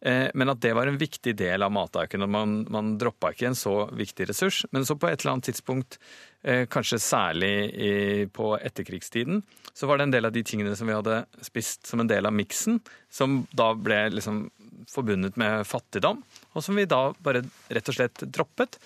Eh, 0.00 0.30
men 0.34 0.48
at 0.48 0.62
det 0.64 0.72
var 0.74 0.88
en 0.88 0.98
viktig 1.00 1.34
del 1.36 1.62
av 1.62 1.72
matauken. 1.76 2.24
Man, 2.30 2.62
man 2.72 2.94
droppa 2.98 3.34
ikke 3.34 3.50
en 3.50 3.58
så 3.58 3.74
viktig 3.92 4.30
ressurs. 4.30 4.64
Men 4.72 4.88
så 4.88 4.96
på 4.96 5.10
et 5.10 5.20
eller 5.20 5.36
annet 5.36 5.50
tidspunkt, 5.50 6.00
eh, 6.42 6.64
kanskje 6.72 7.02
særlig 7.04 7.52
i, 7.76 7.92
på 8.32 8.54
etterkrigstiden, 8.56 9.44
så 9.76 9.86
var 9.86 10.00
det 10.00 10.08
en 10.08 10.16
del 10.16 10.30
av 10.30 10.34
de 10.34 10.44
tingene 10.46 10.72
som 10.76 10.88
vi 10.88 10.96
hadde 10.96 11.22
spist 11.44 11.86
som 11.86 12.02
en 12.02 12.10
del 12.10 12.26
av 12.26 12.34
miksen, 12.34 12.80
som 13.12 13.42
da 13.52 13.70
ble 13.76 14.06
liksom 14.16 14.48
forbundet 14.90 15.36
med 15.40 15.66
fattigdom, 15.68 16.24
og 16.52 16.64
som 16.64 16.78
vi 16.78 16.88
da 16.90 17.10
bare 17.22 17.44
rett 17.70 17.90
og 17.90 17.96
slett 17.96 18.24
droppet. 18.26 18.78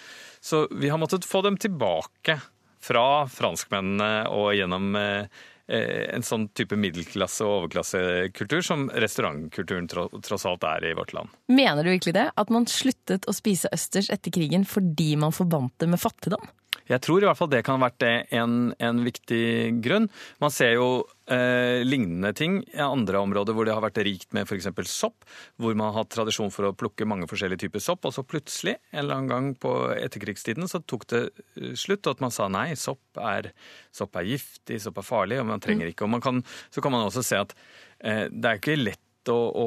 Så 0.45 0.67
vi 0.73 0.91
har 0.93 1.01
måttet 1.01 1.29
få 1.29 1.43
dem 1.47 1.57
tilbake 1.61 2.39
fra 2.85 3.25
franskmennene 3.33 4.29
og 4.33 4.53
gjennom 4.59 4.97
eh, 4.99 5.43
en 5.67 6.25
sånn 6.27 6.49
type 6.53 6.77
middelklasse- 6.77 7.47
og 7.47 7.63
overklassekultur 7.63 8.61
som 8.65 8.91
restaurantkulturen 8.93 9.89
tross 9.89 10.45
alt 10.49 10.67
er 10.69 10.91
i 10.91 10.97
vårt 10.97 11.15
land. 11.17 11.33
Mener 11.49 11.85
du 11.85 11.95
virkelig 11.95 12.17
det? 12.19 12.29
At 12.37 12.53
man 12.53 12.69
sluttet 12.69 13.25
å 13.25 13.37
spise 13.37 13.73
østers 13.73 14.11
etter 14.13 14.35
krigen 14.35 14.69
fordi 14.69 15.15
man 15.21 15.33
forbandt 15.33 15.79
det 15.81 15.89
med 15.95 16.03
fattigdom? 16.03 16.45
Jeg 16.91 17.01
tror 17.05 17.23
i 17.23 17.29
hvert 17.29 17.39
fall 17.39 17.51
det 17.53 17.63
kan 17.65 17.79
ha 17.79 17.89
vært 17.89 18.05
en, 18.37 18.73
en 18.77 19.03
viktig 19.05 19.45
grunn. 19.85 20.09
Man 20.43 20.53
ser 20.53 20.75
jo 20.77 20.89
eh, 21.33 21.81
lignende 21.85 22.35
ting 22.37 22.59
i 22.75 22.83
andre 22.85 23.23
områder 23.25 23.57
hvor 23.57 23.69
det 23.69 23.77
har 23.77 23.85
vært 23.85 24.03
rikt 24.05 24.35
med 24.37 24.45
f.eks. 24.49 24.69
sopp, 24.91 25.25
hvor 25.57 25.77
man 25.79 25.91
har 25.91 26.03
hatt 26.03 26.13
tradisjon 26.15 26.53
for 26.55 26.69
å 26.69 26.75
plukke 26.77 27.09
mange 27.09 27.29
forskjellige 27.31 27.65
typer 27.65 27.85
sopp, 27.85 28.05
og 28.05 28.17
så 28.17 28.27
plutselig, 28.27 28.77
en 28.93 29.01
eller 29.05 29.17
annen 29.17 29.33
gang 29.33 29.49
på 29.61 29.73
etterkrigstiden, 29.97 30.69
så 30.71 30.83
tok 30.85 31.09
det 31.13 31.23
eh, 31.31 31.73
slutt, 31.79 32.05
og 32.05 32.19
at 32.19 32.27
man 32.27 32.35
sa 32.35 32.51
nei, 32.53 32.69
sopp 32.79 33.23
er, 33.23 33.53
sopp 33.95 34.21
er 34.21 34.29
giftig, 34.35 34.83
sopp 34.85 35.01
er 35.01 35.09
farlig, 35.09 35.41
og 35.41 35.49
man 35.55 35.65
trenger 35.65 35.89
ikke. 35.91 36.07
Og 36.07 36.15
man 36.17 36.25
kan, 36.25 36.45
så 36.75 36.85
kan 36.85 36.95
man 36.95 37.09
også 37.09 37.25
se 37.25 37.41
at 37.41 37.57
eh, 38.05 38.27
det 38.29 38.51
er 38.51 38.61
ikke 38.61 38.79
lett 38.81 39.04
å, 39.33 39.37
å, 39.37 39.67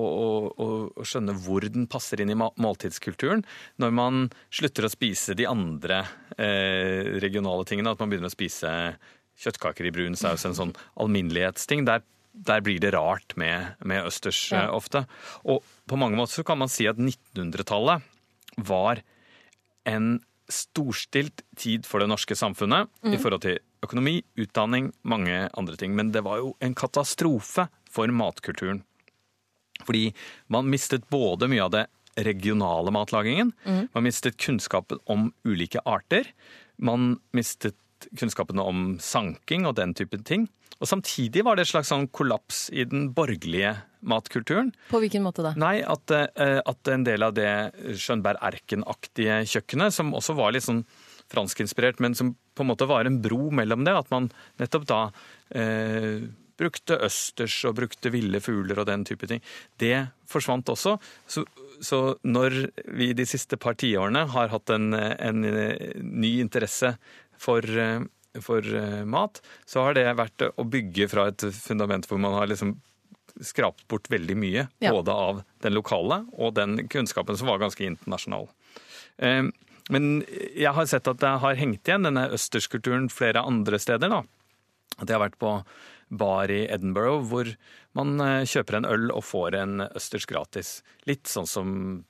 å, 0.49 0.67
å, 0.91 1.05
skjønne 1.05 1.35
hvor 1.43 1.65
den 1.65 1.87
passer 1.91 2.21
inn 2.21 2.33
i 2.33 2.37
måltidskulturen 2.37 3.43
når 3.81 3.95
man 3.95 4.27
slutter 4.53 4.87
å 4.87 4.91
spise 4.91 5.35
de 5.37 5.47
andre 5.49 6.03
eh, 6.37 7.17
regionale 7.23 7.67
tingene. 7.67 7.93
At 7.93 8.03
man 8.03 8.11
begynner 8.11 8.31
å 8.31 8.35
spise 8.35 8.71
kjøttkaker 9.37 9.87
i 9.87 9.93
brun 9.93 10.17
saus, 10.17 10.45
en 10.47 10.57
sånn 10.57 10.75
alminnelighetsting. 10.99 11.85
Der, 11.87 12.05
der 12.33 12.63
blir 12.65 12.81
det 12.83 12.93
rart 12.97 13.37
med, 13.39 13.77
med 13.85 14.07
østers 14.09 14.47
ja. 14.51 14.65
eh, 14.65 14.73
ofte. 14.73 15.05
Og 15.45 15.65
på 15.89 15.99
mange 15.99 16.19
måter 16.19 16.39
så 16.39 16.47
kan 16.47 16.61
man 16.61 16.71
si 16.71 16.89
at 16.89 16.99
1900-tallet 17.01 18.05
var 18.67 19.03
en 19.87 20.17
storstilt 20.47 21.43
tid 21.59 21.85
for 21.87 22.01
det 22.01 22.09
norske 22.09 22.35
samfunnet 22.37 22.87
mm. 23.03 23.13
i 23.13 23.19
forhold 23.19 23.43
til 23.43 23.59
økonomi, 23.83 24.21
utdanning, 24.39 24.91
mange 25.07 25.47
andre 25.57 25.77
ting. 25.79 25.95
Men 25.95 26.11
det 26.15 26.23
var 26.25 26.41
jo 26.41 26.53
en 26.63 26.75
katastrofe 26.77 27.67
for 27.91 28.11
matkulturen. 28.13 28.83
Fordi 29.87 30.11
man 30.53 30.69
mistet 30.71 31.07
både 31.13 31.49
mye 31.51 31.65
av 31.65 31.73
det 31.73 31.87
regionale 32.27 32.91
matlagingen, 32.91 33.51
mm. 33.63 33.89
man 33.93 34.05
mistet 34.05 34.39
kunnskapen 34.41 35.01
om 35.05 35.29
ulike 35.45 35.83
arter, 35.85 36.31
man 36.77 37.19
mistet 37.37 37.77
kunnskapen 38.17 38.59
om 38.61 38.97
sanking 39.01 39.65
og 39.69 39.77
den 39.77 39.93
typen 39.97 40.25
ting. 40.25 40.47
Og 40.77 40.89
samtidig 40.89 41.41
var 41.45 41.57
det 41.57 41.65
et 41.65 41.71
slags 41.71 41.89
sånn 41.89 42.05
kollaps 42.13 42.67
i 42.69 42.85
den 42.85 43.09
borgerlige 43.17 43.73
matkulturen. 44.05 44.69
På 44.91 45.01
hvilken 45.01 45.23
måte 45.25 45.45
da? 45.45 45.55
Nei, 45.57 45.81
At, 45.81 46.11
eh, 46.11 46.59
at 46.61 46.91
en 46.93 47.05
del 47.07 47.25
av 47.25 47.33
det 47.33 47.73
Schönberg 47.97 48.37
Erken-aktige 48.45 49.41
kjøkkenet, 49.49 49.93
som 49.93 50.13
også 50.13 50.35
var 50.37 50.53
litt 50.53 50.67
sånn 50.67 50.85
franskinspirert, 51.33 51.99
men 51.99 52.15
som 52.15 52.35
på 52.55 52.63
en 52.63 52.69
måte 52.69 52.87
var 52.87 53.05
en 53.05 53.21
bro 53.21 53.49
mellom 53.49 53.83
det, 53.85 53.95
at 53.97 54.11
man 54.13 54.29
nettopp 54.61 54.85
da 54.87 55.01
eh, 55.49 56.29
brukte 56.59 56.99
østers 57.05 57.55
og 57.69 57.77
brukte 57.79 58.11
ville 58.13 58.41
fugler 58.43 58.81
og 58.81 58.89
den 58.89 59.05
type 59.07 59.29
ting. 59.29 59.43
Det 59.79 60.07
forsvant 60.29 60.69
også. 60.73 60.97
Så, 61.29 61.45
så 61.81 62.01
når 62.27 62.59
vi 62.97 63.11
de 63.17 63.27
siste 63.29 63.59
par 63.61 63.77
tiårene 63.79 64.25
har 64.33 64.51
hatt 64.53 64.73
en, 64.73 64.91
en 64.93 65.41
ny 65.43 66.33
interesse 66.41 66.95
for, 67.37 67.63
for, 68.41 68.73
mat, 69.05 69.41
så 69.69 69.85
har 69.85 69.97
det 69.97 70.09
vært 70.17 70.49
å 70.49 70.65
bygge 70.67 71.09
fra 71.13 71.29
et 71.31 71.47
fundament 71.53 72.09
hvor 72.09 72.21
man 72.21 72.35
har 72.39 72.49
liksom 72.49 72.77
skrapt 73.43 73.87
bort 73.87 74.09
veldig 74.09 74.37
mye. 74.37 74.65
Ja. 74.81 74.91
Både 74.91 75.13
av 75.13 75.43
den 75.63 75.75
lokale 75.77 76.23
og 76.33 76.55
den 76.57 76.87
kunnskapen 76.89 77.37
som 77.37 77.49
var 77.51 77.61
ganske 77.61 77.85
internasjonal. 77.85 78.49
Eh, 79.17 79.43
men 79.93 80.07
jeg 80.27 80.73
har 80.75 80.89
sett 80.89 81.07
at 81.07 81.21
det 81.21 81.35
har 81.43 81.59
hengt 81.59 81.87
igjen 81.87 82.07
denne 82.07 82.27
østerskulturen 82.35 83.07
flere 83.13 83.45
andre 83.47 83.79
steder. 83.79 84.11
da. 84.11 84.23
At 84.97 85.07
jeg 85.07 85.15
har 85.15 85.23
vært 85.27 85.39
på 85.39 85.53
bar 86.07 86.51
i 86.51 86.63
Edinburgh 86.71 87.25
hvor 87.27 87.49
man 87.97 88.17
eh, 88.23 88.47
kjøper 88.47 88.79
en 88.79 88.87
øl 88.87 89.11
og 89.11 89.23
får 89.25 89.57
en 89.59 89.85
østers 89.87 90.27
gratis. 90.29 90.71
Litt 91.09 91.29
sånn 91.29 91.49
som 91.49 91.69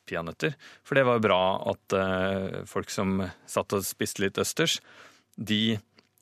peanøtter. 0.09 0.55
For 0.85 0.99
det 0.99 1.05
var 1.07 1.23
bra 1.23 1.41
at 1.71 1.97
uh, 1.97 2.63
folk 2.69 2.91
som 2.93 3.21
satt 3.49 3.75
og 3.75 3.85
spiste 3.87 4.25
litt 4.25 4.39
østers, 4.41 4.79
de 5.37 5.77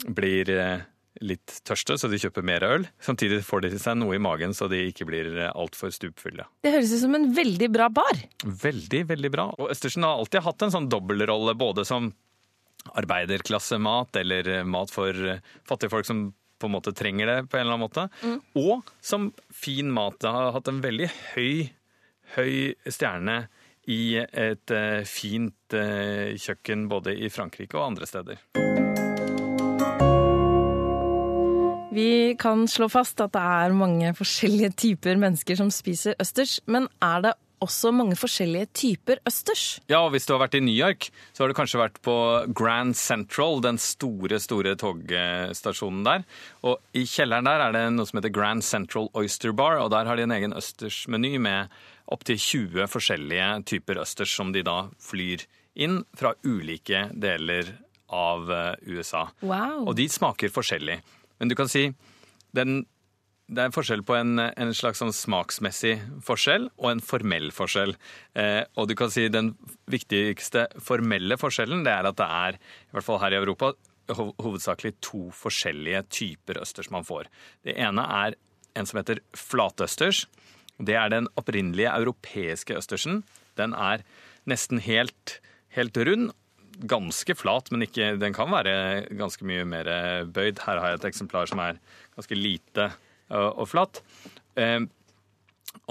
blir 0.06 0.52
uh, 0.52 0.84
litt 1.24 1.58
tørste, 1.68 1.98
så 1.98 2.10
de 2.12 2.20
kjøper 2.22 2.46
mer 2.46 2.66
øl. 2.68 2.88
Samtidig 3.04 3.42
får 3.48 3.66
de 3.66 3.74
til 3.74 3.82
seg 3.82 3.98
noe 4.00 4.18
i 4.18 4.22
magen, 4.22 4.54
så 4.56 4.70
de 4.72 4.84
ikke 4.92 5.08
blir 5.10 5.32
altfor 5.48 5.94
stupfulle. 5.96 6.48
Det 6.66 6.76
høres 6.76 6.94
ut 6.94 7.04
som 7.06 7.18
en 7.18 7.30
veldig 7.36 7.72
bra 7.74 7.90
bar. 7.90 8.22
Veldig, 8.44 9.06
veldig 9.16 9.34
bra. 9.34 9.50
Og 9.58 9.72
Østersen 9.74 10.06
har 10.06 10.20
alltid 10.20 10.46
hatt 10.46 10.68
en 10.68 10.76
sånn 10.76 10.92
dobbeltrolle, 10.92 11.56
både 11.58 11.88
som 11.88 12.12
arbeiderklassemat 12.86 14.20
eller 14.22 14.50
mat 14.70 14.92
for 14.94 15.40
fattige 15.66 15.90
folk 15.90 16.06
som 16.06 16.28
på 16.60 16.70
en 16.70 16.76
måte 16.76 16.94
trenger 16.96 17.30
det 17.30 17.38
på 17.50 17.58
en 17.58 17.66
eller 17.66 17.78
annen 17.78 17.86
måte. 17.86 18.08
Mm. 18.24 18.40
Og 18.62 18.94
som 19.04 19.30
fin 19.54 19.92
mat. 19.92 20.20
Det 20.22 20.32
har 20.32 20.54
hatt 20.56 20.72
en 20.72 20.82
veldig 20.84 21.10
høy, 21.36 21.70
høy 22.38 22.56
stjerne 22.88 23.46
i 23.92 24.18
et 24.18 24.74
uh, 24.74 25.04
fint 25.06 25.76
uh, 25.78 26.34
kjøkken 26.42 26.88
både 26.90 27.14
i 27.20 27.30
Frankrike 27.30 27.78
og 27.78 27.92
andre 27.92 28.10
steder. 28.10 28.42
Vi 31.96 32.36
kan 32.36 32.66
slå 32.68 32.90
fast 32.92 33.22
at 33.24 33.32
det 33.32 33.40
er 33.40 33.76
mange 33.78 34.10
forskjellige 34.18 34.74
typer 34.76 35.16
mennesker 35.22 35.56
som 35.56 35.70
spiser 35.72 36.18
østers, 36.20 36.58
men 36.68 36.90
er 37.04 37.22
det 37.24 37.36
også 37.64 37.92
mange 37.96 38.18
forskjellige 38.20 38.70
typer 38.76 39.22
østers. 39.28 39.80
Ja, 39.92 40.02
og 40.04 40.14
hvis 40.14 40.28
du 40.28 40.34
har 40.36 40.42
vært 40.44 40.58
i 40.60 40.64
New 40.64 40.76
York, 40.76 41.10
så 41.34 41.44
har 41.44 41.52
du 41.52 41.58
kanskje 41.58 41.82
vært 41.82 42.00
på 42.06 42.16
Grand 42.56 42.96
Central, 43.00 43.62
den 43.66 43.80
store, 43.82 44.40
store 44.44 44.76
togstasjonen 44.82 46.04
der. 46.08 46.26
Og 46.66 46.80
i 46.98 47.06
kjelleren 47.10 47.48
der 47.48 47.64
er 47.68 47.76
det 47.76 47.86
noe 47.96 48.10
som 48.10 48.20
heter 48.20 48.34
Grand 48.36 48.66
Central 48.66 49.10
Oyster 49.18 49.56
Bar, 49.56 49.80
og 49.84 49.92
der 49.94 50.10
har 50.10 50.20
de 50.20 50.26
en 50.28 50.36
egen 50.36 50.56
østersmeny 50.58 51.36
med 51.42 51.74
opptil 52.12 52.38
20 52.38 52.90
forskjellige 52.92 53.50
typer 53.72 54.02
østers 54.04 54.34
som 54.36 54.52
de 54.54 54.62
da 54.66 54.86
flyr 55.02 55.46
inn 55.76 56.04
fra 56.16 56.36
ulike 56.46 57.08
deler 57.12 57.74
av 58.14 58.52
eh, 58.52 58.92
USA. 58.96 59.28
Wow. 59.42 59.88
Og 59.90 59.96
de 59.98 60.06
smaker 60.12 60.54
forskjellig. 60.54 61.00
Men 61.40 61.52
du 61.52 61.56
kan 61.58 61.72
si 61.72 61.90
den 62.56 62.84
det 63.46 63.62
er 63.62 63.74
forskjell 63.74 64.02
på 64.06 64.16
en, 64.18 64.40
en 64.42 64.72
slags 64.74 65.02
sånn 65.02 65.14
smaksmessig 65.14 66.00
forskjell 66.26 66.66
og 66.82 66.88
en 66.90 67.02
formell 67.06 67.52
forskjell. 67.54 67.94
Eh, 68.34 68.64
og 68.74 68.90
du 68.90 68.96
kan 68.98 69.12
si 69.14 69.28
den 69.30 69.52
viktigste 69.92 70.66
formelle 70.82 71.38
forskjellen 71.38 71.84
det 71.86 71.94
er 71.94 72.10
at 72.10 72.18
det 72.18 72.26
er, 72.26 72.58
i 72.58 72.98
hvert 72.98 73.06
fall 73.06 73.22
her 73.22 73.36
i 73.36 73.40
Europa, 73.40 73.76
hovedsakelig 74.10 74.96
to 75.06 75.28
forskjellige 75.34 76.04
typer 76.14 76.62
østers 76.62 76.90
man 76.94 77.06
får. 77.06 77.30
Det 77.66 77.78
ene 77.78 78.06
er 78.26 78.40
en 78.76 78.90
som 78.90 79.00
heter 79.00 79.22
flatøsters. 79.38 80.26
Det 80.82 80.98
er 80.98 81.14
den 81.14 81.30
opprinnelige 81.38 81.94
europeiske 81.94 82.76
østersen. 82.78 83.22
Den 83.58 83.78
er 83.78 84.04
nesten 84.50 84.82
helt, 84.84 85.40
helt 85.78 85.98
rund. 85.98 86.34
Ganske 86.90 87.38
flat, 87.38 87.70
men 87.72 87.86
ikke, 87.86 88.16
den 88.20 88.34
kan 88.36 88.50
være 88.52 89.06
ganske 89.16 89.46
mye 89.48 89.64
mer 89.70 89.88
bøyd. 90.28 90.66
Her 90.66 90.82
har 90.82 90.92
jeg 90.92 91.04
et 91.04 91.12
eksemplar 91.14 91.48
som 91.50 91.62
er 91.64 91.80
ganske 92.18 92.36
lite 92.36 92.90
og 93.34 93.68
flat. 93.72 94.02
Eh, 94.60 94.82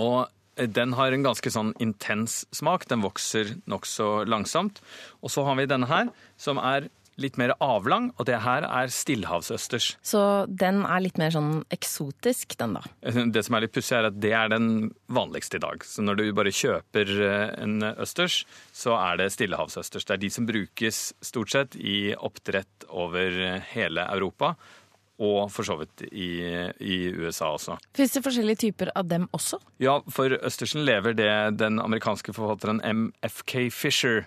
og 0.01 0.29
den 0.55 0.95
har 0.95 1.13
en 1.13 1.27
ganske 1.27 1.51
sånn 1.51 1.73
intens 1.83 2.45
smak. 2.55 2.87
Den 2.91 3.03
vokser 3.05 3.57
nokså 3.71 4.25
langsomt. 4.31 4.83
Og 5.23 5.33
så 5.35 5.47
har 5.47 5.59
vi 5.59 5.71
denne 5.71 5.91
her, 5.91 6.13
som 6.39 6.61
er 6.63 6.91
litt 7.21 7.37
mer 7.39 7.53
avlang, 7.63 8.09
og 8.19 8.27
det 8.27 8.41
her 8.43 8.65
er 8.67 8.91
stillehavsøsters. 8.91 9.93
Så 10.03 10.21
den 10.51 10.83
er 10.83 11.03
litt 11.05 11.19
mer 11.21 11.31
sånn 11.35 11.63
eksotisk, 11.75 12.57
den 12.59 12.75
da? 12.79 12.83
Det 13.31 13.45
som 13.47 13.55
er 13.55 13.67
litt 13.67 13.75
pussig, 13.77 13.97
er 13.99 14.09
at 14.11 14.19
det 14.23 14.33
er 14.35 14.51
den 14.51 14.91
vanligste 15.15 15.61
i 15.61 15.63
dag. 15.63 15.85
Så 15.87 16.03
når 16.03 16.19
du 16.21 16.25
bare 16.37 16.55
kjøper 16.55 17.13
eh, 17.15 17.55
en 17.63 17.87
østers, 17.93 18.43
så 18.75 18.99
er 18.99 19.23
det 19.23 19.31
stillehavsøsters. 19.35 20.09
Det 20.09 20.17
er 20.17 20.25
de 20.25 20.33
som 20.35 20.49
brukes 20.49 21.05
stort 21.25 21.55
sett 21.55 21.79
i 21.79 22.15
oppdrett 22.15 22.89
over 22.91 23.61
hele 23.71 24.09
Europa 24.11 24.57
og 25.23 25.51
for 25.55 25.67
så 25.67 25.77
vidt 25.79 26.03
i, 26.11 26.43
i 26.83 26.97
USA 27.15 27.53
også. 27.55 27.77
Fins 27.95 28.17
det 28.17 28.25
forskjellige 28.25 28.63
typer 28.65 28.91
av 28.99 29.07
dem 29.11 29.29
også? 29.37 29.61
Ja, 29.83 30.01
for 30.11 30.35
østersen 30.41 30.83
lever 30.87 31.15
det 31.15 31.31
den 31.61 31.79
amerikanske 31.83 32.35
forfatteren 32.35 32.81
M.F.K. 32.83 33.69
Fisher 33.71 34.25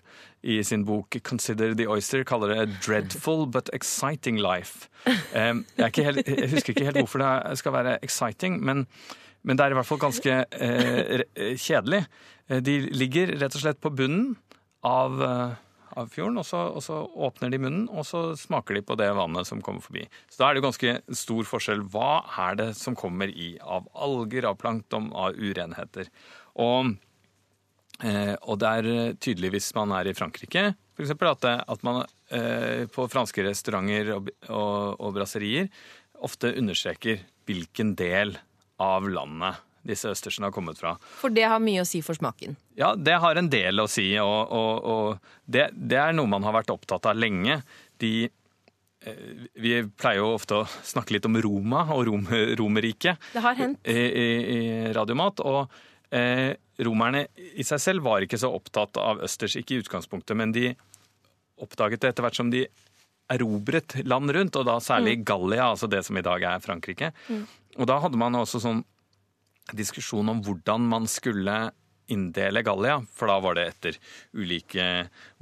i 0.48 0.62
sin 0.64 0.86
bok 0.88 1.18
'Consider 1.24 1.76
the 1.76 1.88
Oyster' 1.88 2.24
kaller 2.24 2.54
det 2.54 2.80
dreadful 2.86 3.48
but 3.52 3.70
exciting 3.74 4.40
life'. 4.40 4.88
Jeg, 5.36 5.92
helt, 5.96 6.28
jeg, 6.28 6.50
husker 6.50 6.72
ikke 6.72 6.86
helt 6.86 7.04
hvorfor 7.04 7.20
det 7.20 7.58
skal 7.58 7.74
være 7.74 8.00
exciting, 8.04 8.64
men, 8.64 8.88
men 9.44 9.58
det 9.58 9.66
er 9.66 9.76
i 9.76 9.80
hvert 9.80 9.86
fall 9.86 10.00
ganske 10.00 10.46
eh, 10.52 11.24
kjedelig. 11.58 12.06
De 12.48 12.80
ligger 12.96 13.36
rett 13.42 13.56
og 13.56 13.62
slett 13.62 13.82
på 13.84 13.92
bunnen 13.92 14.38
av 14.88 15.20
uh, 15.20 15.56
av 15.98 16.12
fjorden, 16.14 16.40
og 16.42 16.46
så, 16.48 16.62
og 16.78 16.84
så, 16.86 17.02
åpner 17.28 17.52
de 17.54 17.60
munnen, 17.62 17.88
og 17.90 18.06
så 18.08 18.22
smaker 18.40 18.78
de 18.78 18.84
på 18.86 18.98
det 19.00 19.10
vannet 19.18 19.50
som 19.50 19.62
kommer 19.66 19.84
forbi. 19.84 20.06
Så 20.30 20.42
da 20.42 20.48
er 20.48 20.56
det 20.56 20.62
jo 20.62 20.68
ganske 20.68 20.96
stor 21.24 21.50
forskjell. 21.50 21.84
Hva 21.94 22.12
er 22.48 22.58
det 22.62 22.70
som 22.80 22.98
kommer 22.98 23.32
i 23.32 23.56
av 23.62 23.90
alger, 23.94 24.50
av 24.50 24.58
plankton, 24.62 25.12
av 25.18 25.38
urenheter? 25.38 26.12
Og, 26.64 26.94
eh, 28.04 28.36
og 28.44 28.60
det 28.64 28.74
er 28.80 29.20
tydelig 29.24 29.56
hvis 29.58 29.72
man 29.78 29.96
er 29.98 30.10
i 30.10 30.18
Frankrike, 30.18 30.70
f.eks. 30.98 31.14
At, 31.18 31.48
at 31.68 31.86
man 31.86 32.04
eh, 32.34 32.86
på 32.90 33.10
franske 33.12 33.46
restauranter 33.46 34.16
og, 34.16 34.34
og, 34.50 34.98
og 34.98 35.16
brasserier 35.18 35.72
ofte 36.26 36.54
understreker 36.58 37.22
hvilken 37.48 37.94
del 37.98 38.36
av 38.82 39.06
landet 39.10 39.64
disse 39.88 40.12
østersene 40.12 40.50
har 40.50 40.56
kommet 40.56 40.80
fra. 40.80 40.96
For 41.22 41.34
det 41.34 41.48
har 41.48 41.62
mye 41.64 41.84
å 41.84 41.88
si 41.88 42.02
for 42.06 42.18
smaken? 42.18 42.58
Ja, 42.80 42.94
det 42.96 43.18
har 43.24 43.40
en 43.40 43.50
del 43.52 43.84
å 43.84 43.88
si. 43.92 44.10
Og, 44.22 44.54
og, 44.54 44.90
og 44.94 45.46
det, 45.46 45.70
det, 45.74 46.00
er 46.02 46.18
noe 46.18 46.30
man 46.32 46.46
har 46.48 46.56
vært 46.60 46.74
opptatt 46.74 47.10
av 47.10 47.18
lenge. 47.18 47.62
De, 48.02 48.14
eh, 48.28 49.22
vi 49.58 49.76
pleier 49.98 50.22
jo 50.22 50.34
ofte 50.36 50.62
å 50.62 50.68
snakke 50.68 51.18
litt 51.18 51.28
om 51.30 51.40
Roma 51.44 51.88
og 51.96 52.08
Rom, 52.10 52.28
Romerriket. 52.60 53.30
Det 53.34 53.44
har 53.44 53.58
hendt. 53.60 53.82
I, 53.88 53.98
i, 53.98 54.28
i 54.58 54.96
Radiomat. 54.98 55.44
Og 55.48 55.80
eh, 56.16 56.52
romerne 56.84 57.28
i 57.36 57.66
seg 57.66 57.82
selv 57.82 58.06
var 58.08 58.26
ikke 58.26 58.40
så 58.42 58.52
opptatt 58.54 59.00
av 59.02 59.24
østers, 59.26 59.58
ikke 59.60 59.78
i 59.78 59.86
utgangspunktet, 59.86 60.38
men 60.38 60.54
de 60.56 60.72
oppdaget 61.58 62.04
det 62.04 62.12
etter 62.12 62.26
hvert 62.26 62.38
som 62.38 62.52
de 62.54 62.68
erobret 63.34 63.98
land 64.08 64.32
rundt, 64.32 64.56
og 64.56 64.68
da 64.68 64.78
særlig 64.84 65.18
mm. 65.20 65.24
Gallia, 65.28 65.72
altså 65.74 65.90
det 65.92 66.04
som 66.08 66.18
i 66.18 66.24
dag 66.24 66.44
er 66.48 66.62
Frankrike. 66.64 67.12
Mm. 67.28 67.44
Og 67.78 67.90
da 67.90 67.98
hadde 68.04 68.20
man 68.20 68.38
også 68.40 68.62
sånn 68.64 68.86
diskusjon 69.76 70.30
om 70.32 70.42
hvordan 70.46 70.88
man 70.88 71.08
skulle 71.12 71.58
inndele 72.08 72.62
Gallia, 72.64 73.02
for 73.12 73.28
da 73.28 73.38
var 73.44 73.58
det 73.58 73.66
etter 73.68 73.98
ulike 74.38 74.84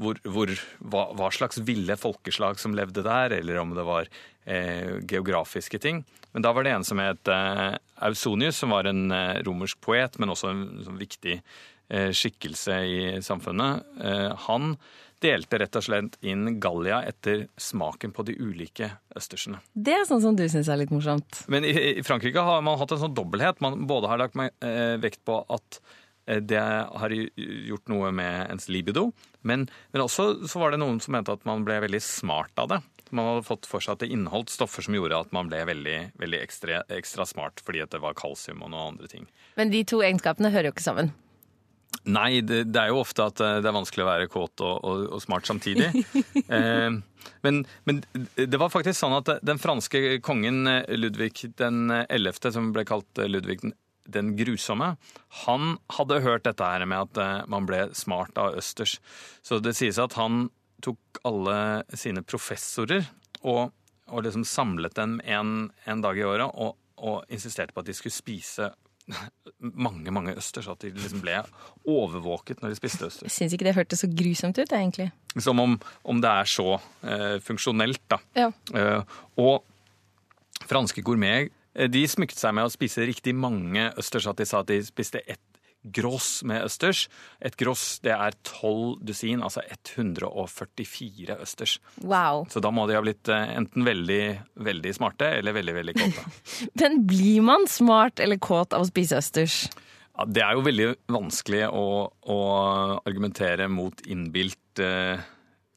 hvor, 0.01 0.17
hvor, 0.25 0.49
hva, 0.81 1.03
hva, 1.13 1.29
slags 1.33 1.61
ville 1.61 1.97
folkeslag 1.99 2.57
som 2.61 2.73
levde 2.77 3.05
der, 3.05 3.37
eller 3.37 3.61
om 3.61 3.75
det 3.77 3.85
var 3.85 4.09
eh, 4.49 4.97
geografiske 5.05 5.77
ting. 5.81 6.01
Men 6.33 6.43
da 6.43 6.51
var 6.55 6.65
det 6.65 6.73
en 6.73 6.87
som 6.87 6.99
het 6.99 7.29
eh, 7.31 7.77
Ausonius, 8.07 8.57
som 8.57 8.73
var 8.73 8.89
en 8.89 9.05
eh, 9.13 9.43
romersk 9.45 9.79
poet, 9.85 10.17
men 10.19 10.33
også 10.33 10.51
en, 10.51 10.65
sånn 10.87 10.99
viktig 10.99 11.37
eh, 11.37 11.45
skikkelse 11.89 12.77
i 12.85 13.01
samfunnet. 13.21 13.83
Eh, 14.01 14.31
han 14.47 14.75
delte 15.23 15.59
rett 15.61 15.77
og 15.79 15.85
slett 15.85 16.17
inn 16.25 16.57
Gallia 16.61 17.01
etter 17.07 17.47
smaken 17.57 18.13
på 18.15 18.25
de 18.27 18.35
ulike 18.39 18.91
østersene. 19.15 19.61
Det 19.73 19.95
er 19.95 20.07
sånn 20.07 20.23
som 20.23 20.37
du 20.37 20.45
syns 20.51 20.69
er 20.69 20.81
litt 20.81 20.93
morsomt. 20.93 21.43
Men 21.51 21.67
i, 21.67 22.01
Frankrike 22.05 22.43
har 22.45 22.63
man 22.65 22.79
hatt 22.81 22.95
en 22.95 23.05
sånn 23.05 23.15
dobbelthet. 23.15 23.61
Man 23.63 23.85
både 23.89 24.11
har 24.11 24.21
lagt 24.21 24.37
eh, 24.37 24.97
vekt 25.01 25.23
på 25.27 25.39
at 25.51 25.79
eh, 26.27 26.41
det 26.43 26.61
har 26.61 27.15
gjort 27.15 27.93
noe 27.93 28.11
med 28.15 28.51
ens 28.51 28.69
libido, 28.69 29.11
men, 29.45 29.67
men, 29.93 30.03
også 30.03 30.47
så 30.49 30.61
var 30.61 30.73
det 30.73 30.81
noen 30.81 30.99
som 31.03 31.15
mente 31.15 31.33
at 31.33 31.47
man 31.47 31.65
ble 31.67 31.79
veldig 31.85 32.03
smart 32.03 32.61
av 32.61 32.73
det. 32.73 32.81
Man 33.15 33.29
hadde 33.29 33.45
fått 33.45 33.67
for 33.69 33.83
seg 33.83 33.95
at 33.95 34.03
det 34.03 34.09
inneholdt 34.11 34.49
stoffer 34.51 34.83
som 34.83 34.95
gjorde 34.97 35.19
at 35.27 35.35
man 35.35 35.47
ble 35.47 35.61
veldig, 35.69 35.99
veldig 36.19 36.39
ekstra, 36.41 36.81
ekstra 36.91 37.27
smart 37.29 37.61
fordi 37.63 37.85
det 37.85 38.01
var 38.01 38.17
kalsium 38.17 38.65
og 38.65 38.73
noen 38.73 38.95
andre 38.95 39.11
ting. 39.11 39.29
Men 39.55 39.71
de 39.71 39.85
to 39.87 40.01
egenskapene 40.03 40.51
hører 40.51 40.71
jo 40.71 40.75
ikke 40.75 40.89
sammen? 40.89 41.13
Nei, 42.03 42.41
det, 42.45 42.65
det, 42.69 42.81
er 42.81 42.91
jo 42.93 43.01
ofte 43.01 43.25
at 43.25 43.41
eh, 43.41 43.59
det 43.63 43.69
er 43.69 43.75
vanskelig 43.75 44.03
å 44.03 44.09
være 44.09 44.27
kåt 44.31 44.61
og, 44.65 44.75
og, 44.85 45.05
og 45.15 45.23
smart 45.23 45.47
samtidig. 45.49 45.87
eh, 46.57 46.97
men, 47.45 47.63
men, 47.87 48.01
det 48.37 48.59
var 48.61 48.73
faktisk 48.73 48.99
sånn 48.99 49.17
at 49.17 49.31
den 49.45 49.61
franske 49.61 50.19
kongen 50.25 50.67
eh, 50.69 50.93
Ludvig 50.97 51.47
den 51.57 51.89
11., 51.89 52.51
som 52.53 52.69
ble 52.75 52.85
kalt 52.87 53.09
Ludvig 53.23 53.63
Ludvig 53.63 53.73
den 54.05 54.35
grusomme, 54.37 54.91
han 55.47 55.71
hadde 55.95 56.19
hørt 56.21 56.43
dette 56.45 56.61
her 56.61 56.83
med 56.85 57.07
at 57.07 57.47
man 57.49 57.65
ble 57.65 57.87
smart 57.97 58.37
av 58.37 58.53
østers. 58.59 58.99
Så 59.41 59.57
det 59.57 59.73
sies 59.79 59.97
at 59.97 60.13
han 60.13 60.51
tok 60.85 61.23
alle 61.25 61.55
sine 61.97 62.21
professorer 62.21 63.07
og, 63.41 63.73
og 64.05 64.25
liksom 64.27 64.45
samlet 64.45 64.93
dem 64.99 65.17
en, 65.25 65.71
en 65.89 66.05
dag 66.05 66.21
i 66.21 66.27
året 66.27 66.53
og, 66.53 66.77
og 67.01 67.33
insisterte 67.33 67.73
på 67.73 67.81
at 67.81 67.89
de 67.89 67.97
skulle 67.97 68.13
spise 68.13 68.69
mange 69.59 70.13
mange 70.13 70.33
østers, 70.37 70.67
at 70.71 70.81
de 70.81 70.91
liksom 70.95 71.21
ble 71.23 71.37
overvåket 71.89 72.61
når 72.61 72.73
de 72.73 72.79
spiste 72.79 73.05
østers. 73.07 73.27
Jeg 73.27 73.35
syns 73.37 73.55
ikke 73.55 73.67
det 73.67 73.75
hørtes 73.77 74.01
så 74.03 74.09
grusomt 74.09 74.57
ut, 74.57 74.73
egentlig. 74.73 75.11
Som 75.37 75.61
om, 75.61 75.77
om 76.03 76.21
det 76.23 76.31
er 76.31 76.49
så 76.49 76.77
eh, 77.05 77.37
funksjonelt, 77.45 78.01
da. 78.11 78.19
Ja. 78.37 78.49
Eh, 78.73 79.17
og 79.41 80.65
franske 80.65 81.03
gourmet 81.05 81.51
eh, 81.75 81.89
de 81.91 82.05
smykket 82.09 82.41
seg 82.41 82.55
med 82.57 82.67
å 82.67 82.73
spise 82.73 83.05
riktig 83.05 83.35
mange 83.37 83.91
østers. 83.99 84.29
At 84.31 84.41
de 84.41 84.49
sa 84.49 84.63
at 84.63 84.71
de 84.71 84.81
spiste 84.85 85.21
ett 85.25 85.43
gross 85.93 86.43
med 86.47 86.65
østers. 86.65 87.05
Et 87.39 87.55
gross 87.59 87.99
det 88.05 88.13
er 88.15 88.37
tolv 88.47 88.97
dusin, 89.05 89.43
altså 89.45 89.63
144 89.69 91.37
østers. 91.41 91.77
Wow. 92.01 92.45
Så 92.51 92.61
da 92.63 92.71
må 92.73 92.87
de 92.89 92.97
ha 92.97 93.03
blitt 93.05 93.29
eh, 93.31 93.55
enten 93.59 93.85
veldig, 93.87 94.23
veldig 94.65 94.95
smarte 94.97 95.29
eller 95.39 95.55
veldig, 95.57 95.75
veldig 95.79 95.97
kåte. 95.99 96.25
Men 96.81 97.01
blir 97.09 97.45
man 97.45 97.69
smart 97.71 98.23
eller 98.23 98.41
kåt 98.41 98.75
av 98.75 98.85
å 98.85 98.89
spise 98.89 99.19
østers? 99.21 99.65
Ja, 100.15 100.25
det 100.31 100.43
er 100.45 100.55
jo 100.55 100.65
veldig 100.65 100.89
vanskelig 101.11 101.65
å, 101.75 101.85
å 102.07 102.41
argumentere 103.03 103.67
mot 103.71 104.05
innbilt 104.07 104.79
eh, 104.83 105.19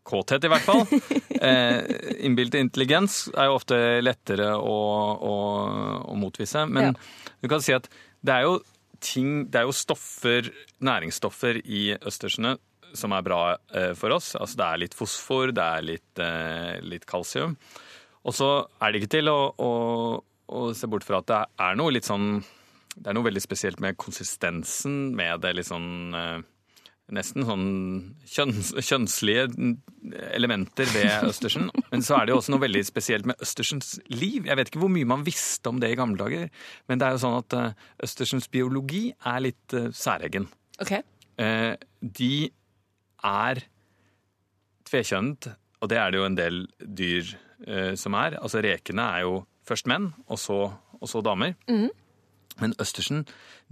kåthet, 0.09 0.47
i 0.47 0.53
hvert 0.53 0.67
fall. 0.67 0.85
eh, 1.49 1.81
innbilt 2.25 2.57
intelligens 2.59 3.27
er 3.35 3.51
jo 3.51 3.59
ofte 3.59 3.79
lettere 4.05 4.55
å, 4.57 4.79
å, 5.19 5.37
å 6.07 6.19
motvise. 6.19 6.65
Men 6.71 6.93
ja. 6.93 6.95
du 7.43 7.51
kan 7.51 7.65
si 7.65 7.75
at 7.77 7.91
det 8.25 8.35
er 8.35 8.47
jo 8.47 8.59
ting 9.01 9.47
Det 9.51 9.61
er 9.61 9.69
jo 9.69 9.75
stoffer, 9.77 10.49
næringsstoffer 10.85 11.61
i 11.65 11.93
østersene 11.99 12.57
som 12.97 13.13
er 13.13 13.25
bra 13.25 13.43
eh, 13.75 13.93
for 13.99 14.15
oss. 14.17 14.35
Altså 14.39 14.61
det 14.61 14.67
er 14.67 14.83
litt 14.85 14.97
fosfor, 14.97 15.53
det 15.55 15.65
er 15.65 15.85
litt, 15.85 16.23
eh, 16.23 16.79
litt 16.85 17.07
kalsium. 17.09 17.57
Og 18.29 18.37
så 18.37 18.51
er 18.81 18.93
det 18.93 19.03
ikke 19.03 19.15
til 19.19 19.31
å, 19.33 19.39
å, 19.53 19.73
å, 20.49 20.63
se 20.77 20.89
bort 20.91 21.07
fra 21.07 21.23
at 21.23 21.29
det 21.31 21.43
er 21.69 21.79
noe 21.79 21.95
litt 21.95 22.09
sånn 22.09 22.41
Det 22.99 23.07
er 23.07 23.15
noe 23.15 23.29
veldig 23.29 23.43
spesielt 23.45 23.79
med 23.81 23.97
konsistensen, 24.01 25.13
med 25.15 25.45
det 25.45 25.55
litt 25.55 25.69
sånn 25.69 26.17
eh, 26.19 26.39
nesten 27.15 27.45
sånn 27.49 27.69
kjønns, 28.29 28.73
kjønnslige 28.85 29.47
elementer 30.37 30.89
ved 30.93 31.29
Østersen. 31.29 31.71
Men 31.93 32.05
så 32.05 32.19
er 32.19 32.27
det 32.27 32.35
jo 32.35 32.41
også 32.43 32.55
noe 32.55 32.65
veldig 32.65 32.83
spesielt 32.87 33.29
med 33.29 33.41
Østersens 33.45 33.95
liv. 34.13 34.47
Jeg 34.49 34.59
vet 34.59 34.71
ikke 34.71 34.83
hvor 34.83 34.93
mye 34.93 35.09
man 35.09 35.25
visste 35.27 35.73
om 35.73 35.81
det 35.81 35.93
i 35.93 35.99
gamle 35.99 36.21
dager, 36.21 36.49
men 36.89 37.01
det 37.01 37.09
er 37.09 37.17
jo 37.17 37.23
sånn 37.25 37.39
at 37.41 37.57
eh, 37.59 37.87
Østersens 38.05 38.49
biologi 38.53 39.09
er 39.17 39.45
litt 39.45 39.77
uh, 39.77 39.89
særegen. 39.97 40.49
Okay. 40.83 41.05
Uh, 41.41 41.75
de 42.01 42.51
er 43.27 43.63
tvekjønnet, 44.89 45.53
og 45.81 45.93
det 45.93 46.01
er 46.01 46.13
det 46.13 46.21
jo 46.21 46.27
en 46.29 46.39
del 46.39 46.65
dyr 46.79 47.37
som 47.99 48.15
er. 48.15 48.37
Altså 48.39 48.61
rekene 48.63 49.03
er 49.03 49.25
jo 49.27 49.33
først 49.67 49.89
menn, 49.91 50.13
og 50.31 50.39
så, 50.39 50.59
og 50.95 51.11
så 51.11 51.21
damer. 51.27 51.57
Mm. 51.67 51.89
Men 52.63 52.75
Østersen, 52.81 53.25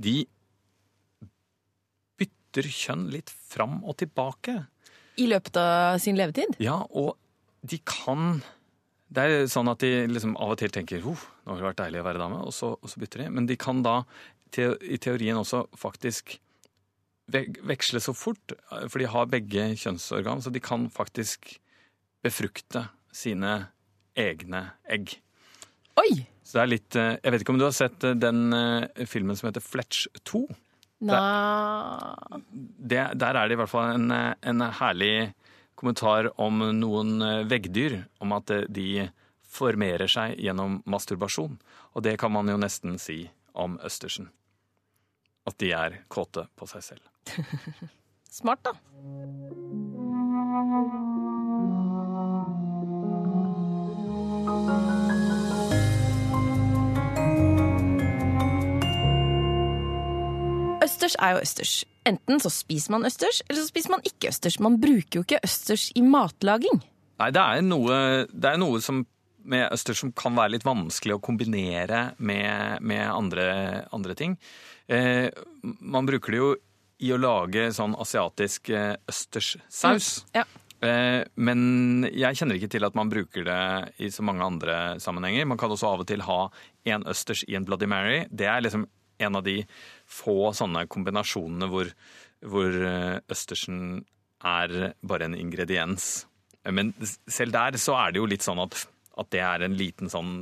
de 0.03 0.25
bytter 2.46 2.70
kjønn 2.70 3.09
litt 3.12 3.30
fram 3.50 3.82
og 3.85 3.98
tilbake. 4.00 4.64
I 5.20 5.26
løpet 5.28 5.56
av 5.61 5.98
sin 6.02 6.16
levetid? 6.16 6.56
Ja, 6.62 6.85
og 6.90 7.16
de 7.66 7.80
kan 7.85 8.42
Det 9.09 9.22
er 9.22 9.46
sånn 9.46 9.68
at 9.70 9.78
de 9.80 10.06
liksom 10.11 10.35
av 10.37 10.56
og 10.56 10.59
til 10.59 10.72
tenker 10.74 11.04
oh, 11.06 11.20
nå 11.44 11.52
har 11.52 11.61
det 11.61 11.66
vært 11.68 11.78
deilig 11.78 12.00
å 12.00 12.06
være 12.09 12.18
dame, 12.18 12.40
og 12.42 12.52
så, 12.52 12.72
og 12.74 12.90
så 12.90 12.98
bytter 12.98 13.22
de. 13.22 13.28
Men 13.30 13.46
de 13.46 13.54
kan 13.56 13.82
da 13.85 14.00
te, 14.50 14.72
i 14.82 14.98
teorien 14.98 15.38
også 15.38 15.62
faktisk 15.78 16.40
veksle 17.30 18.02
så 18.02 18.12
fort, 18.14 18.54
for 18.90 18.98
de 18.98 19.06
har 19.11 19.30
begge 19.30 19.68
kjønnsorgan, 19.78 20.42
så 20.42 20.50
de 20.50 20.62
kan 20.62 20.88
faktisk 20.90 21.56
befrukte 22.22 22.88
sine 23.14 23.68
egne 24.18 24.62
egg. 24.90 25.16
Oi! 26.02 26.26
Så 26.46 26.59
det 26.59 26.62
er 26.62 26.70
litt 26.70 26.96
eh, 26.98 27.14
Jeg 27.18 27.32
vet 27.32 27.42
ikke 27.42 27.54
om 27.54 27.59
du 27.59 27.66
har 27.66 27.74
sett 27.74 28.04
eh, 28.06 28.18
den 28.18 28.54
eh, 28.54 29.06
filmen 29.09 29.38
som 29.38 29.48
heter 29.48 29.64
Fletch 29.64 30.06
2? 30.28 30.44
Der, 30.96 32.40
det, 32.48 33.02
der 33.20 33.37
er 33.37 33.48
det 33.48 33.56
i 33.56 33.61
hvert 33.61 33.70
fall 33.72 33.98
en, 33.98 34.09
en 34.11 34.64
herlig 34.78 35.35
kommentar 35.76 36.30
om 36.40 36.62
noen 36.78 37.20
veggdyr. 37.50 37.98
Om 38.24 38.32
at 38.38 38.54
de 38.72 39.09
formerer 39.56 40.09
seg 40.11 40.38
gjennom 40.40 40.80
masturbasjon. 40.88 41.59
Og 41.96 42.04
det 42.04 42.16
kan 42.20 42.32
man 42.32 42.48
jo 42.48 42.59
nesten 42.61 42.98
si 43.00 43.24
om 43.56 43.78
østersen. 43.85 44.30
At 45.46 45.59
de 45.62 45.70
er 45.76 46.00
kåte 46.12 46.48
på 46.59 46.68
seg 46.70 46.85
selv. 46.92 47.37
Smart, 48.37 48.66
da. 48.66 48.74
Østers 61.06 61.22
er 61.22 61.36
jo 61.36 61.42
østers. 61.44 61.72
Enten 62.06 62.40
så 62.42 62.50
spiser 62.50 62.94
man 62.96 63.06
østers, 63.06 63.42
eller 63.46 63.60
så 63.62 63.70
spiser 63.70 63.92
man 63.94 64.02
ikke 64.06 64.30
østers. 64.32 64.58
Man 64.62 64.78
bruker 64.82 65.20
jo 65.20 65.22
ikke 65.22 65.42
østers 65.46 65.90
i 65.94 66.02
matlaging. 66.02 66.80
Nei, 67.20 67.28
det 67.32 67.42
er 67.42 67.62
noe, 67.62 67.98
det 68.30 68.50
er 68.50 68.58
noe 68.60 68.80
som 68.82 69.04
med 69.46 69.68
østers 69.70 70.00
som 70.02 70.10
kan 70.10 70.34
være 70.34 70.56
litt 70.56 70.66
vanskelig 70.66 71.14
å 71.14 71.22
kombinere 71.22 72.00
med, 72.18 72.82
med 72.82 73.04
andre, 73.06 73.46
andre, 73.94 74.16
ting. 74.18 74.34
Eh, 74.90 75.30
man 75.62 76.08
bruker 76.08 76.34
det 76.34 76.40
jo 76.40 76.48
i 77.06 77.12
å 77.14 77.20
lage 77.20 77.68
sånn 77.76 77.94
asiatisk 78.02 78.72
eh, 78.74 78.96
østerssaus. 79.06 80.10
Mm, 80.26 80.40
ja. 80.40 80.44
eh, 80.88 81.20
men 81.38 82.08
jeg 82.10 82.40
kjenner 82.40 82.58
ikke 82.58 82.72
til 82.74 82.88
at 82.88 82.98
man 82.98 83.12
bruker 83.12 83.46
det 83.46 83.62
i 84.02 84.10
så 84.10 84.26
mange 84.26 84.42
andre 84.50 84.80
sammenhenger. 84.98 85.46
Man 85.46 85.62
kan 85.62 85.70
også 85.70 85.94
av 85.94 86.02
og 86.02 86.10
til 86.10 86.26
ha 86.26 86.40
en 86.90 87.06
østers 87.06 87.46
i 87.46 87.54
en 87.54 87.68
Bloody 87.68 87.86
Mary. 87.86 88.24
Det 88.34 88.50
er 88.50 88.66
liksom 88.66 88.88
en 89.18 89.38
av 89.38 89.44
de 89.46 89.61
få 90.07 90.52
sånne 90.57 90.87
kombinasjonene 90.92 91.68
hvor, 91.70 91.90
hvor 92.44 92.76
eh, 92.90 93.18
østersen 93.33 94.05
er 94.46 94.92
bare 95.00 95.29
en 95.29 95.38
ingrediens. 95.38 96.26
Men 96.66 96.92
selv 97.31 97.55
der 97.55 97.79
så 97.81 97.96
er 98.00 98.12
det 98.12 98.20
jo 98.20 98.29
litt 98.29 98.44
sånn 98.44 98.61
at, 98.62 98.79
at 99.16 99.33
det 99.33 99.42
er 99.44 99.66
en 99.66 99.76
liten 99.79 100.11
sånn 100.12 100.38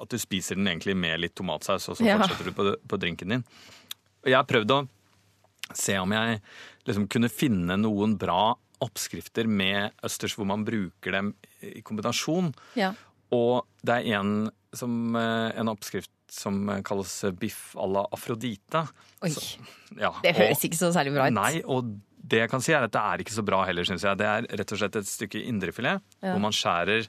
At 0.00 0.10
du 0.10 0.18
spiser 0.18 0.56
den 0.58 0.66
egentlig 0.68 0.96
med 0.98 1.20
litt 1.20 1.34
tomatsaus, 1.38 1.88
og 1.88 1.98
så 1.98 2.04
ja. 2.04 2.16
fortsetter 2.18 2.50
du 2.50 2.56
på, 2.56 2.64
på, 2.88 2.98
drinken 3.00 3.32
din. 3.32 3.44
Og 4.24 4.30
jeg 4.32 4.36
har 4.36 4.48
prøvd 4.48 4.74
å 4.74 4.80
se 5.76 5.96
om 5.98 6.12
jeg 6.12 6.40
liksom 6.86 7.06
kunne 7.10 7.30
finne 7.32 7.76
noen 7.78 8.16
bra 8.18 8.56
oppskrifter 8.84 9.48
med 9.48 9.94
østers 10.04 10.34
hvor 10.36 10.48
man 10.50 10.66
bruker 10.66 11.14
dem 11.14 11.30
i 11.64 11.80
kombinasjon. 11.86 12.52
Ja. 12.78 12.92
Og 13.34 13.66
det 13.86 14.00
er 14.00 14.20
en, 14.20 14.50
som, 14.76 15.16
eh, 15.18 15.48
en 15.58 15.72
oppskrift 15.72 16.12
som 16.30 16.66
kalles 16.84 17.24
biff 17.38 17.74
à 17.78 17.86
la 17.86 18.04
Afrodite. 18.12 18.82
Oi, 19.22 19.30
så, 19.30 19.62
ja, 19.94 20.12
det 20.22 20.34
høres 20.36 20.60
og, 20.60 20.68
ikke 20.68 20.78
så 20.78 20.92
særlig 20.94 21.14
bra 21.14 21.28
ut. 21.28 21.36
Nei, 21.36 21.62
og 21.62 21.96
det 22.26 22.42
jeg 22.42 22.50
kan 22.50 22.64
si 22.64 22.74
er 22.74 22.86
at 22.86 22.94
det 22.94 23.02
er 23.02 23.22
ikke 23.22 23.36
så 23.36 23.44
bra 23.46 23.62
heller, 23.68 23.86
syns 23.86 24.04
jeg. 24.06 24.18
Det 24.18 24.26
er 24.26 24.48
rett 24.60 24.74
og 24.74 24.80
slett 24.82 24.98
et 24.98 25.08
stykke 25.08 25.42
indrefilet 25.46 26.02
ja. 26.02 26.32
hvor 26.32 26.42
man 26.42 26.54
skjærer 26.54 27.06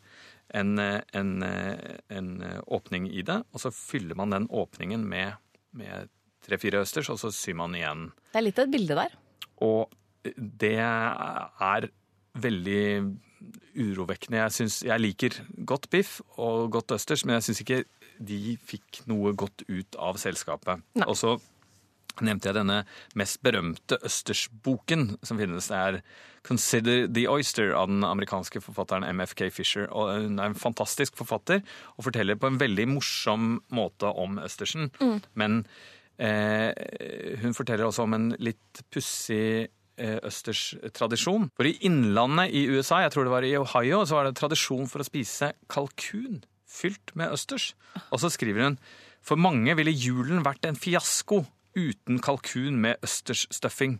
en, 0.55 0.77
en, 0.79 1.31
en, 1.43 2.29
åpning 2.71 3.09
i 3.11 3.23
det, 3.25 3.41
og 3.51 3.59
så 3.59 3.73
fyller 3.73 4.15
man 4.15 4.31
den 4.31 4.45
åpningen 4.47 5.03
med, 5.09 5.35
med 5.75 6.07
tre-fire 6.45 6.85
østers, 6.85 7.09
og 7.11 7.19
så 7.19 7.33
syr 7.35 7.57
man 7.59 7.75
igjen. 7.75 8.11
Det 8.31 8.39
er 8.39 8.45
litt 8.45 8.61
av 8.61 8.69
et 8.69 8.75
bilde 8.77 8.99
der. 9.01 9.17
Og 9.65 9.91
det 10.37 10.77
er 10.79 11.89
veldig 12.37 12.83
urovekkende. 13.77 14.39
Jeg, 14.41 14.55
synes, 14.55 14.79
jeg 14.85 15.03
liker 15.03 15.41
godt 15.65 15.89
biff 15.93 16.19
og 16.37 16.71
godt 16.71 16.95
østers, 16.97 17.25
men 17.25 17.37
jeg 17.37 17.47
syns 17.47 17.61
ikke 17.63 17.83
de 18.17 18.57
fikk 18.65 19.03
noe 19.09 19.35
godt 19.37 19.63
ut 19.69 19.99
av 20.01 20.17
selskapet. 20.21 20.81
Nei. 20.97 21.05
Og 21.05 21.17
så 21.19 21.37
nevnte 22.25 22.49
jeg 22.49 22.57
denne 22.57 22.79
mest 23.19 23.41
berømte 23.45 23.99
østersboken 24.05 25.17
som 25.25 25.37
finnes. 25.37 25.67
Det 25.67 25.77
er 25.77 26.01
'Consider 26.43 27.07
the 27.13 27.27
Oyster' 27.27 27.75
av 27.75 27.87
den 27.87 28.03
amerikanske 28.03 28.61
forfatteren 28.61 29.03
MFK 29.03 29.51
Fisher. 29.51 29.87
Og 29.91 30.21
hun 30.21 30.39
er 30.39 30.45
en 30.45 30.55
fantastisk 30.55 31.17
forfatter 31.17 31.61
og 31.97 32.03
forteller 32.03 32.35
på 32.35 32.47
en 32.47 32.59
veldig 32.59 32.87
morsom 32.87 33.61
måte 33.69 34.05
om 34.05 34.39
østersen. 34.39 34.91
Mm. 35.01 35.21
Men 35.35 35.67
eh, 36.19 36.73
hun 37.41 37.53
forteller 37.53 37.85
også 37.85 38.03
om 38.03 38.13
en 38.13 38.35
litt 38.39 38.83
pussig 38.91 39.67
eh, 39.97 40.19
østerstradisjon. 40.27 41.49
For 41.57 41.69
i 41.69 41.75
innlandet 41.87 42.53
i 42.55 42.67
USA, 42.71 43.03
jeg 43.03 43.15
tror 43.15 43.27
det 43.27 43.35
var 43.35 43.47
i 43.47 43.57
Ohio, 43.59 44.03
så 44.05 44.19
var 44.19 44.29
det 44.29 44.37
tradisjon 44.39 44.87
for 44.89 45.03
å 45.03 45.07
spise 45.07 45.53
kalkun 45.71 46.41
fylt 46.67 47.13
med 47.17 47.33
østers. 47.35 47.73
Og 48.11 48.21
så 48.21 48.31
skriver 48.33 48.67
hun 48.67 48.79
for 49.27 49.39
mange 49.39 49.73
ville 49.75 49.91
julen 49.91 50.45
vært 50.45 50.67
en 50.67 50.77
fiasko 50.79 51.43
uten 51.77 52.21
kalkun 52.23 52.79
med 52.81 53.03
østersstuffing. 53.03 53.97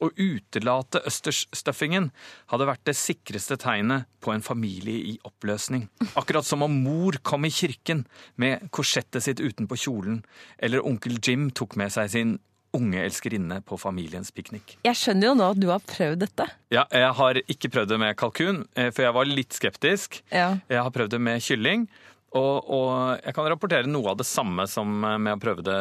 Å 0.00 0.08
utelate 0.16 1.02
østersstuffingen 1.04 2.06
hadde 2.48 2.68
vært 2.70 2.86
det 2.88 2.94
sikreste 2.96 3.58
tegnet 3.60 4.08
på 4.24 4.32
en 4.32 4.44
familie 4.44 5.12
i 5.12 5.18
oppløsning. 5.28 5.84
Akkurat 6.16 6.48
som 6.48 6.64
om 6.64 6.78
mor 6.86 7.18
kom 7.20 7.44
i 7.44 7.52
kirken 7.52 8.06
med 8.40 8.70
korsettet 8.72 9.26
sitt 9.26 9.42
utenpå 9.44 9.76
kjolen, 9.76 10.22
eller 10.56 10.86
onkel 10.88 11.20
Jim 11.20 11.50
tok 11.52 11.76
med 11.76 11.92
seg 11.92 12.08
sin 12.14 12.38
unge 12.76 13.02
elskerinne 13.02 13.60
på 13.66 13.78
familiens 13.80 14.30
piknik. 14.34 14.76
Jeg 14.86 14.98
skjønner 14.98 15.30
jo 15.30 15.38
nå 15.38 15.48
at 15.54 15.60
du 15.60 15.68
har 15.72 15.82
prøvd 15.84 16.22
dette. 16.24 16.46
Ja, 16.74 16.84
jeg 16.94 17.10
har 17.18 17.40
ikke 17.46 17.72
prøvd 17.72 17.94
det 17.94 18.00
med 18.02 18.18
kalkun, 18.20 18.64
eh, 18.78 18.92
for 18.94 19.06
jeg 19.06 19.16
var 19.16 19.30
litt 19.30 19.56
skeptisk. 19.56 20.20
Ja. 20.30 20.52
Jeg 20.70 20.84
har 20.86 20.94
prøvd 20.94 21.16
det 21.16 21.22
med 21.26 21.42
kylling. 21.44 21.88
Og, 22.30 22.70
og, 22.70 22.90
jeg 23.24 23.34
kan 23.34 23.48
rapportere 23.50 23.90
noe 23.90 24.12
av 24.12 24.20
det 24.20 24.28
samme 24.28 24.68
som 24.70 24.86
med 25.02 25.32
å 25.34 25.40
prøve 25.42 25.64
det 25.66 25.80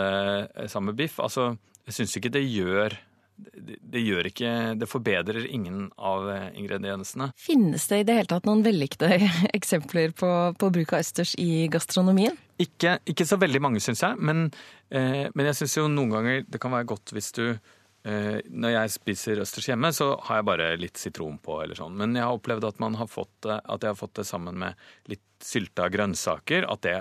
sammen 0.71 0.95
med 0.95 0.97
biff. 1.04 1.19
Altså, 1.21 1.52
jeg 1.86 1.99
syns 1.99 2.15
ikke 2.17 2.34
det 2.34 2.41
gjør 2.47 2.95
det, 3.39 3.78
det, 3.82 4.02
gjør 4.04 4.30
ikke 4.30 4.52
Det 4.80 4.88
forbedrer 4.89 5.47
ingen 5.47 5.88
av 5.95 6.28
ingrediensene. 6.58 7.32
Finnes 7.39 7.88
det 7.89 8.02
i 8.02 8.06
det 8.08 8.17
hele 8.17 8.32
tatt 8.32 8.47
noen 8.49 8.63
vellykkede 8.65 9.19
eksempler 9.58 10.13
på, 10.17 10.30
på, 10.60 10.71
bruk 10.75 10.93
av 10.93 11.04
østers 11.04 11.36
i 11.39 11.67
gastronomien? 11.71 12.38
Ikke, 12.60 12.97
ikke 13.08 13.28
så 13.28 13.39
veldig 13.39 13.62
mange, 13.63 13.84
syns 13.84 14.04
jeg. 14.04 14.19
Men, 14.19 14.49
eh, 14.91 15.28
men 15.34 15.52
jeg 15.52 15.62
syns 15.62 15.78
jo 15.80 15.88
noen 15.91 16.15
ganger 16.17 16.41
det 16.47 16.62
kan 16.62 16.75
være 16.75 16.89
godt 16.91 17.13
hvis 17.15 17.32
du 17.38 17.45
eh, 17.47 18.39
Når 18.49 18.75
jeg 18.75 18.93
spiser 18.97 19.43
østers 19.45 19.69
hjemme, 19.71 19.93
så 19.95 20.12
har 20.28 20.41
jeg 20.41 20.49
bare 20.52 20.69
litt 20.82 20.99
sitron 20.99 21.39
på 21.43 21.62
eller 21.63 21.80
sånn. 21.80 21.97
Men 21.99 22.17
jeg 22.17 22.28
har 22.28 22.36
opplevd 22.36 22.67
at, 22.71 22.84
man 22.84 22.99
har 22.99 23.10
fått, 23.12 23.47
at 23.47 23.80
jeg 23.80 23.93
har 23.93 23.99
fått 23.99 24.19
det 24.19 24.28
sammen 24.28 24.60
med 24.60 24.89
litt 25.12 25.25
sylta 25.43 25.88
grønnsaker, 25.91 26.67
at 26.67 26.84
det 26.84 26.99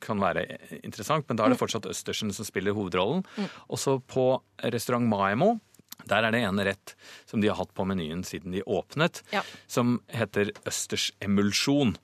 kan 0.00 0.20
være 0.20 0.46
interessant. 0.80 1.26
Men 1.28 1.38
da 1.38 1.44
er 1.44 1.52
det 1.52 1.58
mm. 1.58 1.62
fortsatt 1.62 1.88
østersen 1.90 2.32
som 2.34 2.46
spiller 2.48 2.76
hovedrollen. 2.76 3.24
Mm. 3.36 3.50
Også 3.76 3.98
på 4.00 4.32
restaurant 4.72 5.06
Maimo. 5.08 5.58
Der 6.08 6.26
er 6.26 6.34
det 6.34 6.42
en 6.46 6.62
rett 6.64 6.94
som 7.28 7.42
de 7.42 7.50
har 7.50 7.58
hatt 7.60 7.74
på 7.76 7.86
menyen 7.88 8.24
siden 8.26 8.54
de 8.54 8.62
åpnet, 8.64 9.22
ja. 9.34 9.42
som 9.66 9.98
heter 10.12 10.52
østersemulsjon. 10.68 11.96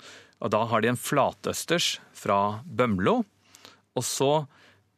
Og 0.45 0.53
da 0.53 0.65
har 0.69 0.85
de 0.85 0.93
en 0.93 1.01
flatøsters 1.01 1.97
fra 2.17 2.61
Bømlo, 2.65 3.23
og 3.97 4.05
så 4.05 4.31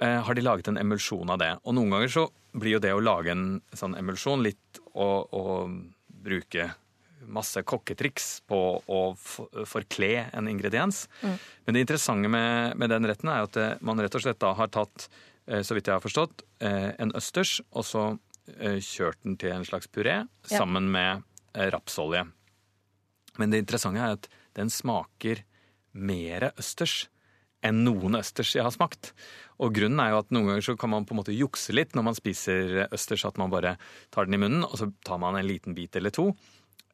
eh, 0.02 0.18
har 0.26 0.34
de 0.34 0.42
laget 0.42 0.70
en 0.72 0.80
emulsjon 0.80 1.30
av 1.30 1.38
det. 1.42 1.52
Og 1.62 1.78
noen 1.78 1.94
ganger 1.94 2.14
så 2.16 2.26
blir 2.58 2.78
jo 2.78 2.82
det 2.82 2.94
å 2.96 3.04
lage 3.04 3.32
en 3.34 3.46
sånn 3.76 3.94
emulsjon 3.98 4.42
litt 4.42 4.82
å, 4.94 5.06
å 5.30 5.44
bruke 6.08 6.72
masse 7.28 7.62
kokketriks 7.66 8.28
på 8.48 8.61
å 8.80 9.00
forkle 9.68 10.11
en 10.32 10.48
ingrediens. 10.50 11.06
Mm. 11.22 11.34
Men 11.64 11.76
det 11.76 11.84
interessante 11.84 12.30
med, 12.32 12.76
med, 12.78 12.92
den 12.92 13.08
retten 13.08 13.32
er 13.32 13.46
at 13.46 13.58
eh, 13.58 13.74
man 13.84 14.00
rett 14.02 14.16
og 14.16 14.24
slett 14.24 14.40
da 14.42 14.54
har 14.58 14.70
tatt, 14.72 15.08
eh, 15.46 15.62
så 15.66 15.76
vidt 15.76 15.90
jeg 15.90 15.98
har 15.98 16.04
forstått, 16.04 16.44
eh, 16.64 16.90
en 16.98 17.12
østers 17.18 17.58
og 17.70 17.87
så 17.87 18.06
kjørt 18.84 19.20
den 19.24 19.37
til 19.40 19.54
en 19.54 19.66
slags 19.68 19.90
puré 19.92 20.22
sammen 20.48 20.90
med 20.92 21.24
rapsolje. 21.74 22.24
Men 23.38 23.52
det 23.52 23.62
interessante 23.62 24.02
er 24.02 24.16
at 24.16 24.28
den 24.58 24.70
smaker 24.72 25.44
mer 25.98 26.50
østers 26.58 27.06
enn 27.64 27.82
noen 27.87 28.18
østers 28.18 28.52
jeg 28.54 28.64
har 28.66 28.74
smakt. 28.74 29.12
Og 29.58 29.74
grunnen 29.74 29.98
er 30.02 30.12
jo 30.12 30.20
at 30.22 30.30
noen 30.34 30.52
ganger 30.52 30.66
så 30.68 30.76
kan 30.78 30.92
man 30.92 31.06
på 31.06 31.14
en 31.14 31.20
måte 31.20 31.34
jukse 31.34 31.74
litt 31.74 31.96
når 31.96 32.06
man 32.11 32.18
spiser 32.18 32.84
østers, 32.94 33.26
at 33.26 33.38
man 33.40 33.50
bare 33.50 33.74
tar 34.14 34.28
den 34.28 34.38
i 34.38 34.42
munnen, 34.42 34.66
og 34.66 34.76
så 34.78 34.90
tar 35.06 35.18
man 35.22 35.38
en 35.38 35.48
liten 35.48 35.74
bit 35.74 35.98
eller 35.98 36.14
to. 36.14 36.30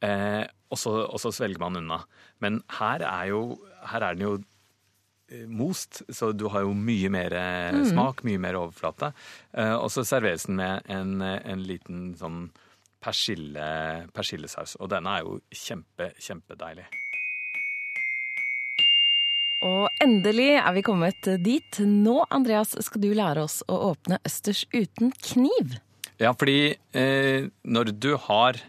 Eh, 0.05 0.43
og, 0.71 0.81
så, 0.81 0.95
og, 1.05 1.19
så, 1.21 1.33
svelger 1.33 1.61
man 1.61 1.79
unna. 1.81 2.01
Men 2.45 2.63
her 2.79 3.05
er, 3.05 3.29
jo, 3.33 3.43
her 3.93 4.09
er 4.09 4.17
den 4.17 4.25
jo 4.25 4.35
eh, 4.41 4.49
most, 5.49 6.03
så 6.09 6.33
du 6.33 6.47
har 6.53 6.67
jo 6.67 6.75
mye 6.77 7.11
mer 7.13 7.35
eh, 7.39 7.71
mm. 7.75 7.87
smak, 7.93 8.25
mye 8.27 8.41
mer 8.41 8.59
overflate. 8.61 9.13
Eh, 9.57 9.75
og 9.75 9.91
så 9.93 10.05
serveres 10.07 10.49
den 10.49 10.61
med 10.61 10.85
en, 10.93 11.17
en 11.23 11.65
liten 11.65 12.13
sånn 12.19 12.47
persille, 13.05 13.65
persillesaus. 14.17 14.77
Og 14.81 14.93
denne 14.93 15.19
er 15.19 15.25
jo 15.27 15.39
kjempe, 15.53 16.13
kjempedeilig. 16.21 16.87
Og 19.65 19.89
endelig 20.05 20.51
er 20.61 20.73
vi 20.77 20.85
kommet 20.85 21.29
dit. 21.41 21.81
Nå, 21.81 22.19
Andreas, 22.35 22.75
skal 22.85 23.01
du 23.01 23.11
lære 23.17 23.47
oss 23.47 23.63
å 23.65 23.81
åpne 23.93 24.21
østers 24.29 24.67
uten 24.75 25.13
kniv. 25.25 25.79
Ja, 26.21 26.35
fordi 26.37 26.77
eh, 26.95 27.49
når 27.65 27.95
du 27.97 28.13
har 28.29 28.61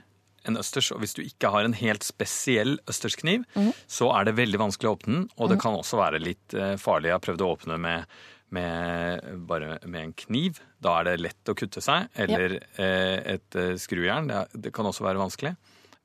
en 0.49 0.59
østers, 0.59 0.91
og 0.93 1.01
hvis 1.01 1.15
du 1.17 1.23
ikke 1.23 1.51
har 1.53 1.65
en 1.65 1.75
helt 1.77 2.05
spesiell 2.05 2.77
østerskniv, 2.89 3.45
mm. 3.55 3.71
så 3.91 4.11
er 4.15 4.27
det 4.27 4.37
veldig 4.39 4.61
vanskelig 4.61 4.89
å 4.89 4.95
åpne 4.97 5.13
den. 5.17 5.27
Og 5.37 5.49
det 5.49 5.57
mhm. 5.57 5.63
kan 5.63 5.77
også 5.79 5.99
være 5.99 6.21
litt 6.23 6.55
eh, 6.57 6.75
farlig. 6.81 7.11
Jeg 7.11 7.17
har 7.17 7.25
prøvd 7.25 7.45
å 7.45 7.51
åpne 7.55 7.79
med, 7.81 8.17
med, 8.55 9.31
bare 9.49 9.79
med 9.83 10.01
en 10.01 10.13
kniv. 10.25 10.61
Da 10.83 10.99
er 10.99 11.09
det 11.09 11.15
lett 11.23 11.51
å 11.51 11.57
kutte 11.57 11.83
seg. 11.83 12.09
Eller 12.25 12.59
ja. 12.59 12.65
eh, 12.83 13.17
et 13.37 13.59
eh, 13.59 13.73
skrujern. 13.81 14.29
Det, 14.31 14.43
det, 14.67 14.75
kan 14.75 14.87
også 14.89 15.07
være 15.07 15.21
vanskelig. 15.23 15.55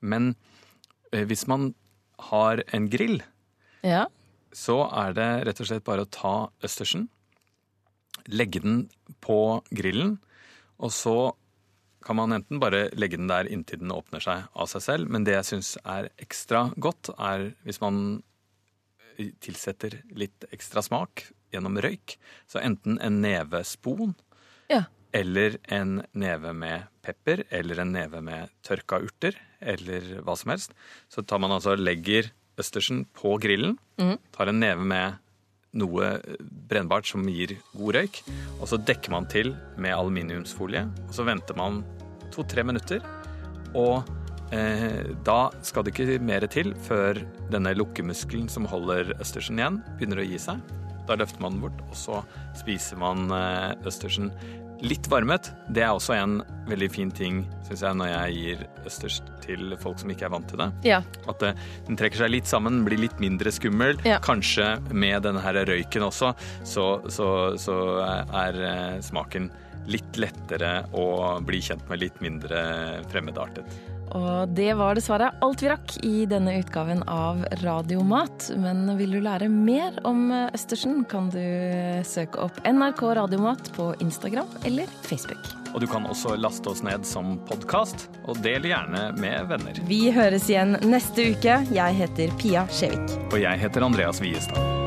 Men 0.01 0.33
hvis 1.11 1.47
man 1.51 1.73
har 2.31 2.63
en 2.77 2.87
grill, 2.93 3.19
ja. 3.83 4.05
så 4.55 4.85
er 4.87 5.17
det 5.17 5.31
rett 5.49 5.63
og 5.63 5.69
slett 5.69 5.87
bare 5.87 6.05
å 6.07 6.11
ta 6.13 6.35
østersen, 6.65 7.09
legge 8.31 8.63
den 8.63 8.85
på 9.25 9.61
grillen, 9.75 10.19
og 10.81 10.93
så 10.95 11.17
kan 12.05 12.17
man 12.17 12.33
enten 12.33 12.61
bare 12.63 12.89
legge 12.97 13.19
den 13.21 13.31
der 13.31 13.49
inntil 13.51 13.83
den 13.83 13.93
åpner 13.93 14.23
seg 14.25 14.49
av 14.55 14.71
seg 14.73 14.85
selv, 14.85 15.11
men 15.13 15.27
det 15.27 15.37
jeg 15.37 15.49
syns 15.51 15.75
er 15.85 16.09
ekstra 16.23 16.71
godt, 16.81 17.13
er 17.19 17.51
hvis 17.67 17.81
man 17.83 18.21
tilsetter 19.45 19.99
litt 20.17 20.47
ekstra 20.55 20.83
smak 20.85 21.27
gjennom 21.53 21.77
røyk. 21.83 22.17
Så 22.49 22.63
enten 22.63 22.99
en 23.05 23.21
neve 23.21 23.63
spon 23.69 24.15
ja. 24.71 24.85
eller 25.13 25.59
en 25.69 26.01
neve 26.13 26.55
med 26.57 26.89
pepper, 27.05 27.45
eller 27.51 27.83
en 27.83 27.93
neve 27.97 28.23
med 28.25 28.53
tørka 28.67 29.01
urter, 29.05 29.37
eller 29.61 30.23
hva 30.25 30.37
som 30.39 30.55
helst. 30.55 30.77
Så 31.13 31.25
tar 31.25 31.43
man 31.43 31.53
altså 31.57 31.77
legger 31.77 32.31
østersen 32.61 33.05
på 33.17 33.37
grillen, 33.43 33.77
tar 34.37 34.51
en 34.51 34.61
neve 34.61 34.85
med 34.85 35.21
noe 35.77 36.15
brennbart 36.71 37.09
som 37.11 37.27
gir 37.31 37.57
god 37.77 37.99
røyk, 37.99 38.23
og 38.59 38.67
så 38.71 38.79
dekker 38.81 39.13
man 39.15 39.29
til 39.31 39.53
med 39.81 39.95
aluminiumsfolie, 39.95 40.87
og 41.07 41.15
så 41.15 41.27
venter 41.29 41.59
man 41.59 41.83
to-tre 42.35 42.65
minutter, 42.67 43.05
og 43.79 44.09
eh, 44.55 45.13
da 45.27 45.41
skal 45.67 45.87
det 45.87 45.95
ikke 45.95 46.19
mer 46.25 46.47
til 46.51 46.75
før 46.89 47.23
denne 47.53 47.75
lukkemuskelen 47.79 48.51
som 48.51 48.69
holder 48.71 49.15
østersen 49.21 49.61
igjen, 49.61 49.81
begynner 49.97 50.23
å 50.23 50.27
gi 50.27 50.41
seg. 50.43 50.63
Da 51.09 51.17
løfter 51.19 51.43
man 51.43 51.57
den 51.57 51.65
bort, 51.65 51.85
og 51.89 51.97
så 51.99 52.21
spiser 52.59 52.99
man 53.01 53.31
eh, 53.35 53.73
østersen 53.87 54.31
litt 54.85 55.09
varmet. 55.11 55.51
Det 55.69 55.85
er 55.85 55.93
også 55.93 56.15
en 56.17 56.41
veldig 56.71 56.89
fin 56.93 57.11
ting, 57.15 57.43
synes 57.67 57.83
jeg, 57.85 57.99
når 57.99 58.11
jeg 58.11 58.37
gir 58.37 58.65
østers 58.89 59.21
til 59.45 59.75
folk 59.83 60.01
som 60.01 60.13
ikke 60.13 60.29
er 60.29 60.35
vant 60.35 60.49
til 60.51 60.61
det. 60.63 60.69
Ja. 60.87 61.01
At 61.31 61.43
det, 61.43 61.55
den 61.89 61.99
trekker 62.01 62.23
seg 62.23 62.33
litt 62.33 62.51
sammen, 62.51 62.83
blir 62.87 63.01
litt 63.01 63.19
mindre 63.23 63.53
skummel. 63.55 63.99
Ja. 64.07 64.21
Kanskje 64.25 64.73
med 64.93 65.25
denne 65.27 65.43
her 65.45 65.59
røyken 65.69 66.07
også, 66.07 66.33
så, 66.65 66.87
så, 67.13 67.31
så 67.61 67.77
er 68.01 68.63
eh, 68.71 69.01
smaken 69.05 69.51
litt 69.91 70.21
lettere 70.21 70.85
å 70.97 71.39
bli 71.45 71.63
kjent 71.65 71.87
med, 71.91 72.05
litt 72.05 72.21
mindre 72.23 72.61
fremmedartet. 73.11 73.67
Og 74.17 74.51
det 74.57 74.73
var 74.79 74.99
dessverre 74.99 75.31
alt 75.45 75.63
vi 75.63 75.71
rakk 75.71 75.95
i 76.07 76.25
denne 76.31 76.57
utgaven 76.61 77.03
av 77.07 77.45
Radiomat. 77.63 78.51
Men 78.59 78.85
vil 78.99 79.17
du 79.17 79.21
lære 79.23 79.51
mer 79.53 80.01
om 80.09 80.29
østersen, 80.51 81.05
kan 81.11 81.31
du 81.33 81.41
søke 82.07 82.43
opp 82.47 82.61
NRK 82.67 83.05
Radiomat 83.21 83.73
på 83.77 83.93
Instagram 84.03 84.51
eller 84.67 84.91
Facebook. 85.07 85.55
Og 85.71 85.85
du 85.85 85.87
kan 85.87 86.07
også 86.11 86.35
laste 86.41 86.73
oss 86.73 86.83
ned 86.83 87.07
som 87.07 87.37
podkast, 87.47 88.09
og 88.27 88.41
del 88.43 88.67
gjerne 88.73 89.11
med 89.23 89.47
venner. 89.53 89.79
Vi 89.87 90.03
høres 90.15 90.51
igjen 90.51 90.75
neste 90.83 91.31
uke. 91.31 91.61
Jeg 91.71 91.99
heter 92.03 92.37
Pia 92.43 92.67
Skjevik. 92.75 93.19
Og 93.31 93.41
jeg 93.45 93.63
heter 93.63 93.87
Andreas 93.87 94.23
Wiestad. 94.25 94.80